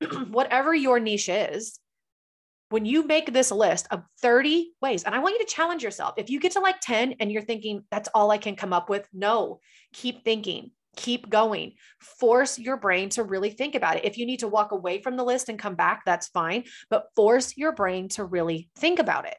whatever 0.28 0.74
your 0.74 1.00
niche 1.00 1.28
is, 1.28 1.78
when 2.70 2.84
you 2.84 3.06
make 3.06 3.32
this 3.32 3.50
list 3.50 3.86
of 3.90 4.02
30 4.20 4.72
ways, 4.80 5.04
and 5.04 5.14
I 5.14 5.20
want 5.20 5.34
you 5.38 5.46
to 5.46 5.52
challenge 5.52 5.82
yourself. 5.82 6.14
If 6.16 6.28
you 6.30 6.40
get 6.40 6.52
to 6.52 6.60
like 6.60 6.80
10 6.80 7.16
and 7.20 7.30
you're 7.30 7.42
thinking, 7.42 7.84
that's 7.90 8.08
all 8.14 8.30
I 8.30 8.38
can 8.38 8.56
come 8.56 8.72
up 8.72 8.88
with, 8.88 9.06
no, 9.12 9.60
keep 9.92 10.24
thinking, 10.24 10.70
keep 10.96 11.28
going. 11.28 11.74
Force 12.00 12.58
your 12.58 12.76
brain 12.76 13.10
to 13.10 13.22
really 13.22 13.50
think 13.50 13.74
about 13.74 13.96
it. 13.96 14.04
If 14.04 14.18
you 14.18 14.26
need 14.26 14.40
to 14.40 14.48
walk 14.48 14.72
away 14.72 15.00
from 15.02 15.16
the 15.16 15.24
list 15.24 15.48
and 15.48 15.58
come 15.58 15.74
back, 15.74 16.02
that's 16.04 16.28
fine, 16.28 16.64
but 16.90 17.06
force 17.14 17.56
your 17.56 17.72
brain 17.72 18.08
to 18.10 18.24
really 18.24 18.70
think 18.76 18.98
about 18.98 19.26
it. 19.26 19.36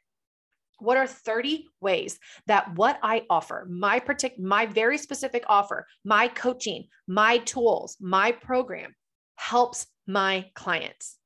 What 0.79 0.97
are 0.97 1.07
30 1.07 1.67
ways 1.81 2.19
that 2.47 2.75
what 2.75 2.99
I 3.01 3.23
offer, 3.29 3.65
my 3.69 3.99
particular, 3.99 4.47
my 4.47 4.65
very 4.65 4.97
specific 4.97 5.45
offer, 5.47 5.87
my 6.03 6.27
coaching, 6.27 6.85
my 7.07 7.39
tools, 7.39 7.97
my 7.99 8.33
program 8.33 8.93
helps 9.35 9.87
my 10.07 10.49
clients? 10.53 11.17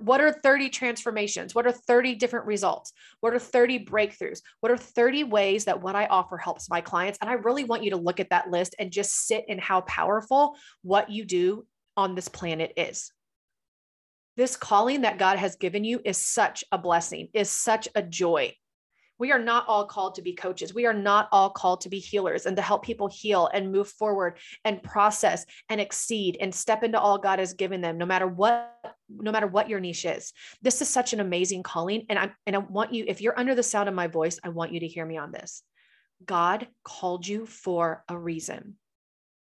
What 0.00 0.22
are 0.22 0.32
30 0.32 0.70
transformations? 0.70 1.54
What 1.54 1.66
are 1.66 1.72
30 1.72 2.14
different 2.14 2.46
results? 2.46 2.92
What 3.20 3.34
are 3.34 3.38
30 3.38 3.84
breakthroughs? 3.84 4.40
What 4.60 4.72
are 4.72 4.78
30 4.78 5.24
ways 5.24 5.66
that 5.66 5.82
what 5.82 5.94
I 5.94 6.06
offer 6.06 6.38
helps 6.38 6.70
my 6.70 6.80
clients? 6.80 7.18
And 7.20 7.28
I 7.28 7.34
really 7.34 7.64
want 7.64 7.84
you 7.84 7.90
to 7.90 7.98
look 7.98 8.18
at 8.18 8.30
that 8.30 8.50
list 8.50 8.74
and 8.78 8.90
just 8.90 9.26
sit 9.26 9.44
in 9.46 9.58
how 9.58 9.82
powerful 9.82 10.56
what 10.82 11.10
you 11.10 11.26
do 11.26 11.66
on 11.96 12.14
this 12.14 12.28
planet 12.28 12.72
is. 12.78 13.12
This 14.36 14.56
calling 14.56 15.02
that 15.02 15.18
God 15.18 15.38
has 15.38 15.56
given 15.56 15.84
you 15.84 16.00
is 16.04 16.16
such 16.16 16.64
a 16.72 16.78
blessing, 16.78 17.28
is 17.34 17.50
such 17.50 17.86
a 17.94 18.02
joy. 18.02 18.54
We 19.18 19.32
are 19.32 19.38
not 19.38 19.66
all 19.68 19.86
called 19.86 20.16
to 20.16 20.22
be 20.22 20.34
coaches. 20.34 20.74
We 20.74 20.86
are 20.86 20.94
not 20.94 21.28
all 21.30 21.50
called 21.50 21.82
to 21.82 21.88
be 21.88 21.98
healers 21.98 22.46
and 22.46 22.56
to 22.56 22.62
help 22.62 22.84
people 22.84 23.08
heal 23.08 23.48
and 23.52 23.70
move 23.70 23.88
forward 23.88 24.38
and 24.64 24.82
process 24.82 25.46
and 25.68 25.80
exceed 25.80 26.36
and 26.40 26.54
step 26.54 26.82
into 26.82 26.98
all 26.98 27.18
God 27.18 27.38
has 27.38 27.54
given 27.54 27.80
them, 27.80 27.96
no 27.96 28.06
matter 28.06 28.26
what, 28.26 28.74
no 29.08 29.30
matter 29.30 29.46
what 29.46 29.68
your 29.68 29.80
niche 29.80 30.04
is. 30.04 30.32
This 30.62 30.82
is 30.82 30.88
such 30.88 31.12
an 31.12 31.20
amazing 31.20 31.62
calling. 31.62 32.06
And 32.08 32.18
I 32.18 32.32
and 32.46 32.56
I 32.56 32.58
want 32.58 32.92
you, 32.92 33.04
if 33.06 33.20
you're 33.20 33.38
under 33.38 33.54
the 33.54 33.62
sound 33.62 33.88
of 33.88 33.94
my 33.94 34.08
voice, 34.08 34.38
I 34.42 34.48
want 34.48 34.72
you 34.72 34.80
to 34.80 34.88
hear 34.88 35.06
me 35.06 35.16
on 35.16 35.32
this. 35.32 35.62
God 36.24 36.66
called 36.82 37.26
you 37.26 37.46
for 37.46 38.04
a 38.08 38.16
reason. 38.16 38.76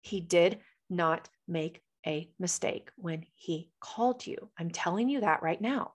He 0.01 0.21
did 0.21 0.59
not 0.89 1.29
make 1.47 1.81
a 2.05 2.29
mistake 2.39 2.89
when 2.95 3.25
he 3.35 3.69
called 3.79 4.25
you. 4.25 4.49
I'm 4.57 4.71
telling 4.71 5.09
you 5.09 5.21
that 5.21 5.43
right 5.43 5.61
now. 5.61 5.93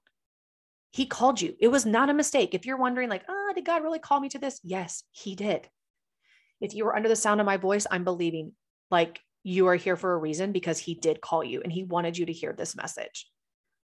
He 0.97 1.05
called 1.05 1.43
you. 1.43 1.55
It 1.61 1.69
was 1.69 1.85
not 1.85 2.09
a 2.09 2.15
mistake. 2.15 2.55
If 2.55 2.65
you're 2.65 2.79
wondering, 2.79 3.11
like, 3.11 3.23
ah, 3.29 3.33
oh, 3.33 3.53
did 3.55 3.67
God 3.67 3.83
really 3.83 3.99
call 3.99 4.19
me 4.19 4.31
to 4.31 4.39
this? 4.39 4.59
Yes, 4.65 5.05
He 5.13 5.35
did. 5.35 5.69
If 6.59 6.75
you 6.75 6.87
were 6.87 6.97
under 6.97 7.11
the 7.11 7.15
sound 7.15 7.39
of 7.39 7.45
my 7.45 7.59
voice, 7.59 7.87
I'm 7.91 8.03
believing 8.03 8.53
like 8.91 9.21
you 9.43 9.67
are 9.67 9.75
here 9.75 9.97
for 9.97 10.15
a 10.15 10.19
reason 10.19 10.53
because 10.53 10.79
He 10.79 10.95
did 10.95 11.21
call 11.21 11.45
you 11.45 11.61
and 11.61 11.71
He 11.71 11.85
wanted 11.85 12.17
you 12.17 12.25
to 12.25 12.33
hear 12.33 12.55
this 12.55 12.75
message. 12.75 13.31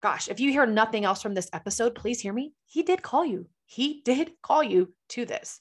Gosh, 0.04 0.28
if 0.28 0.40
you 0.40 0.52
hear 0.52 0.68
nothing 0.68 1.04
else 1.04 1.24
from 1.24 1.34
this 1.34 1.50
episode, 1.54 1.96
please 1.96 2.22
hear 2.22 2.34
me. 2.34 2.54
He 2.68 2.84
did 2.84 3.02
call 3.02 3.26
you. 3.26 3.48
He 3.66 4.04
did 4.06 4.34
call 4.44 4.62
you 4.62 4.94
to 5.10 5.26
this. 5.26 5.60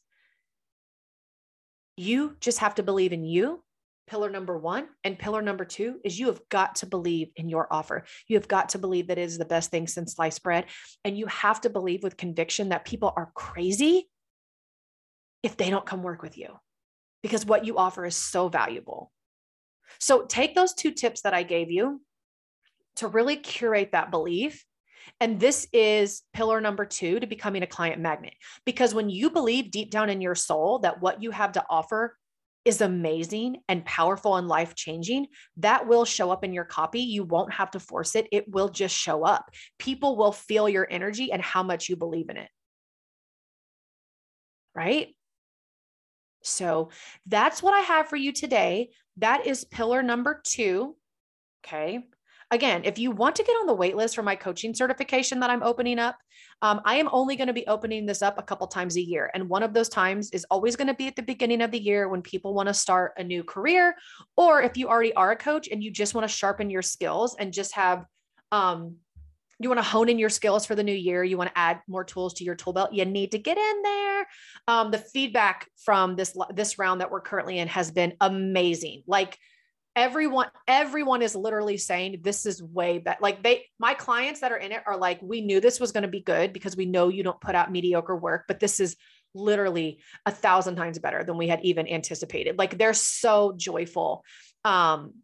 You 1.96 2.36
just 2.40 2.58
have 2.58 2.74
to 2.74 2.82
believe 2.82 3.14
in 3.14 3.24
you 3.24 3.64
pillar 4.10 4.28
number 4.28 4.58
one. 4.58 4.88
And 5.04 5.18
pillar 5.18 5.40
number 5.40 5.64
two 5.64 6.00
is 6.04 6.18
you 6.18 6.26
have 6.26 6.40
got 6.48 6.74
to 6.76 6.86
believe 6.86 7.28
in 7.36 7.48
your 7.48 7.72
offer. 7.72 8.04
You 8.26 8.36
have 8.36 8.48
got 8.48 8.70
to 8.70 8.78
believe 8.78 9.06
that 9.06 9.18
it 9.18 9.22
is 9.22 9.38
the 9.38 9.44
best 9.44 9.70
thing 9.70 9.86
since 9.86 10.16
sliced 10.16 10.42
bread. 10.42 10.66
And 11.04 11.16
you 11.16 11.26
have 11.26 11.60
to 11.62 11.70
believe 11.70 12.02
with 12.02 12.16
conviction 12.16 12.70
that 12.70 12.84
people 12.84 13.12
are 13.16 13.30
crazy 13.34 14.10
if 15.42 15.56
they 15.56 15.70
don't 15.70 15.86
come 15.86 16.02
work 16.02 16.22
with 16.22 16.36
you 16.36 16.48
because 17.22 17.46
what 17.46 17.64
you 17.64 17.78
offer 17.78 18.04
is 18.04 18.16
so 18.16 18.48
valuable. 18.48 19.12
So 20.00 20.26
take 20.26 20.54
those 20.54 20.74
two 20.74 20.90
tips 20.90 21.22
that 21.22 21.34
I 21.34 21.44
gave 21.44 21.70
you 21.70 22.02
to 22.96 23.08
really 23.08 23.36
curate 23.36 23.92
that 23.92 24.10
belief 24.10 24.64
And 25.20 25.40
this 25.40 25.66
is 25.72 26.22
pillar 26.32 26.60
number 26.60 26.84
two 26.84 27.20
to 27.20 27.26
becoming 27.26 27.62
a 27.62 27.66
client 27.66 28.00
magnet. 28.00 28.34
Because 28.64 28.94
when 28.94 29.10
you 29.10 29.30
believe 29.30 29.70
deep 29.70 29.90
down 29.90 30.10
in 30.10 30.20
your 30.20 30.34
soul 30.34 30.80
that 30.80 31.00
what 31.00 31.22
you 31.22 31.30
have 31.30 31.52
to 31.52 31.64
offer 31.68 32.16
is 32.70 32.80
amazing 32.80 33.56
and 33.68 33.84
powerful 33.84 34.36
and 34.36 34.46
life 34.46 34.74
changing, 34.76 35.26
that 35.56 35.88
will 35.88 36.04
show 36.04 36.30
up 36.30 36.44
in 36.44 36.52
your 36.52 36.64
copy. 36.64 37.00
You 37.00 37.24
won't 37.24 37.52
have 37.52 37.72
to 37.72 37.80
force 37.80 38.14
it, 38.14 38.28
it 38.30 38.48
will 38.48 38.68
just 38.68 38.96
show 38.96 39.24
up. 39.24 39.50
People 39.78 40.16
will 40.16 40.32
feel 40.32 40.68
your 40.68 40.86
energy 40.88 41.32
and 41.32 41.42
how 41.42 41.64
much 41.64 41.88
you 41.88 41.96
believe 41.96 42.30
in 42.30 42.36
it. 42.36 42.48
Right? 44.74 45.08
So 46.42 46.90
that's 47.26 47.62
what 47.62 47.74
I 47.74 47.80
have 47.80 48.08
for 48.08 48.16
you 48.16 48.32
today. 48.32 48.90
That 49.16 49.46
is 49.46 49.64
pillar 49.64 50.02
number 50.02 50.40
two. 50.44 50.96
Okay. 51.64 52.00
Again, 52.52 52.82
if 52.84 52.98
you 52.98 53.12
want 53.12 53.36
to 53.36 53.44
get 53.44 53.52
on 53.52 53.66
the 53.66 53.74
wait 53.74 53.94
list 53.94 54.16
for 54.16 54.22
my 54.22 54.34
coaching 54.34 54.74
certification 54.74 55.38
that 55.38 55.50
I'm 55.50 55.62
opening 55.62 56.00
up, 56.00 56.16
um, 56.62 56.80
I 56.84 56.96
am 56.96 57.08
only 57.12 57.36
going 57.36 57.46
to 57.46 57.52
be 57.52 57.66
opening 57.68 58.06
this 58.06 58.22
up 58.22 58.38
a 58.38 58.42
couple 58.42 58.66
times 58.66 58.96
a 58.96 59.00
year. 59.00 59.30
And 59.34 59.48
one 59.48 59.62
of 59.62 59.72
those 59.72 59.88
times 59.88 60.30
is 60.30 60.44
always 60.50 60.74
going 60.74 60.88
to 60.88 60.94
be 60.94 61.06
at 61.06 61.14
the 61.14 61.22
beginning 61.22 61.62
of 61.62 61.70
the 61.70 61.80
year 61.80 62.08
when 62.08 62.22
people 62.22 62.52
want 62.52 62.66
to 62.66 62.74
start 62.74 63.12
a 63.18 63.24
new 63.24 63.44
career, 63.44 63.94
or 64.36 64.62
if 64.62 64.76
you 64.76 64.88
already 64.88 65.12
are 65.14 65.30
a 65.30 65.36
coach 65.36 65.68
and 65.70 65.82
you 65.82 65.92
just 65.92 66.12
want 66.14 66.28
to 66.28 66.36
sharpen 66.36 66.70
your 66.70 66.82
skills 66.82 67.36
and 67.38 67.52
just 67.52 67.72
have, 67.76 68.04
um, 68.50 68.96
you 69.60 69.68
want 69.68 69.78
to 69.78 69.84
hone 69.84 70.08
in 70.08 70.18
your 70.18 70.30
skills 70.30 70.66
for 70.66 70.74
the 70.74 70.82
new 70.82 70.92
year, 70.92 71.22
you 71.22 71.36
want 71.36 71.50
to 71.50 71.58
add 71.58 71.80
more 71.86 72.02
tools 72.02 72.34
to 72.34 72.44
your 72.44 72.56
tool 72.56 72.72
belt, 72.72 72.92
you 72.92 73.04
need 73.04 73.30
to 73.30 73.38
get 73.38 73.58
in 73.58 73.82
there. 73.82 74.26
Um, 74.66 74.90
the 74.90 74.98
feedback 74.98 75.68
from 75.84 76.16
this 76.16 76.36
this 76.54 76.78
round 76.78 77.00
that 77.00 77.10
we're 77.10 77.20
currently 77.20 77.58
in 77.58 77.68
has 77.68 77.90
been 77.90 78.14
amazing. 78.20 79.02
Like 79.06 79.38
everyone 80.00 80.46
everyone 80.66 81.20
is 81.20 81.34
literally 81.34 81.76
saying 81.76 82.20
this 82.22 82.46
is 82.46 82.62
way 82.62 82.98
better 82.98 83.18
like 83.20 83.42
they 83.42 83.64
my 83.78 83.92
clients 83.92 84.40
that 84.40 84.50
are 84.50 84.56
in 84.56 84.72
it 84.72 84.82
are 84.86 84.96
like 84.96 85.20
we 85.20 85.42
knew 85.42 85.60
this 85.60 85.78
was 85.78 85.92
going 85.92 86.02
to 86.02 86.08
be 86.08 86.20
good 86.20 86.52
because 86.52 86.76
we 86.76 86.86
know 86.86 87.08
you 87.08 87.22
don't 87.22 87.40
put 87.40 87.54
out 87.54 87.70
mediocre 87.70 88.16
work 88.16 88.44
but 88.48 88.60
this 88.60 88.80
is 88.80 88.96
literally 89.34 90.00
a 90.26 90.30
thousand 90.30 90.76
times 90.76 90.98
better 90.98 91.24
than 91.24 91.36
we 91.36 91.48
had 91.48 91.64
even 91.64 91.88
anticipated. 91.88 92.58
Like 92.58 92.78
they're 92.78 92.94
so 92.94 93.54
joyful 93.56 94.24
um 94.64 95.14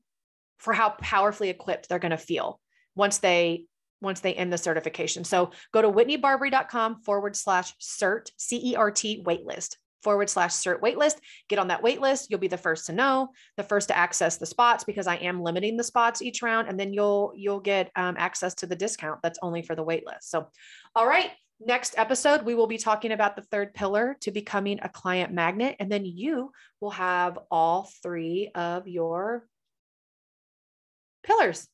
for 0.59 0.73
how 0.73 0.91
powerfully 0.91 1.51
equipped 1.51 1.89
they're 1.89 1.99
going 1.99 2.11
to 2.11 2.17
feel 2.17 2.61
once 2.95 3.19
they 3.19 3.67
once 4.01 4.21
they 4.21 4.35
end 4.35 4.53
the 4.53 4.59
certification. 4.59 5.25
So 5.25 5.51
go 5.73 5.83
to 5.83 5.91
whitneybarbary.com 5.91 7.03
forward 7.03 7.35
slash 7.35 7.75
cert 7.79 8.31
c-e-r-t 8.37 9.25
waitlist 9.25 9.77
forward 10.07 10.31
slash 10.31 10.53
cert 10.53 10.81
waitlist. 10.81 11.17
Get 11.49 11.59
on 11.59 11.67
that 11.67 11.83
waitlist. 11.83 12.27
You'll 12.31 12.39
be 12.39 12.47
the 12.47 12.57
first 12.57 12.87
to 12.87 12.93
know, 12.93 13.31
the 13.57 13.65
first 13.65 13.89
to 13.89 13.99
access 13.99 14.37
the 14.37 14.47
spots 14.47 14.85
because 14.85 15.09
I 15.09 15.17
am 15.17 15.43
limiting 15.43 15.77
the 15.77 15.83
spots 15.83 16.23
each 16.23 16.43
round, 16.43 16.69
and 16.69 16.79
then 16.79 16.93
you'll 16.93 17.33
you'll 17.35 17.59
get 17.59 17.91
um, 17.97 18.15
access 18.17 18.55
to 18.57 18.67
the 18.67 18.77
discount 18.77 19.19
that's 19.21 19.41
only 19.43 19.63
for 19.63 19.75
the 19.75 19.85
waitlist. 19.85 20.23
So, 20.23 20.47
all 20.95 21.09
right. 21.09 21.33
Next 21.59 21.95
episode, 21.97 22.43
we 22.43 22.55
will 22.55 22.69
be 22.69 22.79
talking 22.79 23.11
about 23.13 23.35
the 23.35 23.43
third 23.43 23.75
pillar 23.75 24.17
to 24.21 24.31
becoming 24.31 24.79
a 24.83 24.91
client 24.91 25.33
magnet. 25.33 25.75
And 25.81 25.91
then 25.91 26.05
you 26.05 26.53
will 26.81 26.91
have 26.91 27.39
all 27.51 27.91
three 28.03 28.51
of 28.55 28.87
your 28.87 29.49
pillars. 31.25 31.67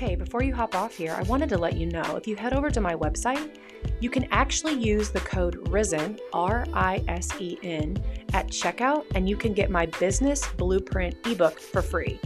Hey, 0.00 0.14
before 0.14 0.42
you 0.42 0.54
hop 0.54 0.74
off 0.74 0.96
here, 0.96 1.12
I 1.12 1.20
wanted 1.24 1.50
to 1.50 1.58
let 1.58 1.76
you 1.76 1.84
know 1.84 2.16
if 2.16 2.26
you 2.26 2.34
head 2.34 2.54
over 2.54 2.70
to 2.70 2.80
my 2.80 2.94
website, 2.94 3.58
you 4.00 4.08
can 4.08 4.24
actually 4.30 4.72
use 4.72 5.10
the 5.10 5.20
code 5.20 5.68
RISEN, 5.68 6.18
R 6.32 6.64
I 6.72 7.04
S 7.06 7.28
E 7.38 7.58
N, 7.62 8.02
at 8.32 8.46
checkout, 8.46 9.04
and 9.14 9.28
you 9.28 9.36
can 9.36 9.52
get 9.52 9.68
my 9.68 9.84
business 9.84 10.48
blueprint 10.56 11.16
ebook 11.26 11.60
for 11.60 11.82
free. 11.82 12.18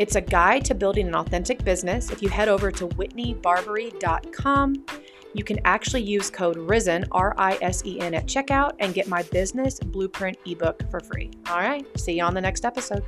It's 0.00 0.16
a 0.16 0.20
guide 0.20 0.64
to 0.64 0.74
building 0.74 1.06
an 1.06 1.14
authentic 1.14 1.62
business. 1.62 2.10
If 2.10 2.22
you 2.22 2.28
head 2.28 2.48
over 2.48 2.72
to 2.72 2.88
whitneybarbary.com, 2.88 4.86
you 5.32 5.44
can 5.44 5.60
actually 5.64 6.02
use 6.02 6.28
code 6.28 6.56
RISEN, 6.56 7.04
R 7.12 7.36
I 7.38 7.56
S 7.62 7.86
E 7.86 8.00
N, 8.00 8.14
at 8.14 8.26
checkout 8.26 8.72
and 8.80 8.92
get 8.92 9.06
my 9.06 9.22
business 9.22 9.78
blueprint 9.78 10.38
ebook 10.44 10.82
for 10.90 10.98
free. 10.98 11.30
All 11.50 11.60
right, 11.60 11.86
see 11.96 12.16
you 12.16 12.24
on 12.24 12.34
the 12.34 12.40
next 12.40 12.64
episode. 12.64 13.04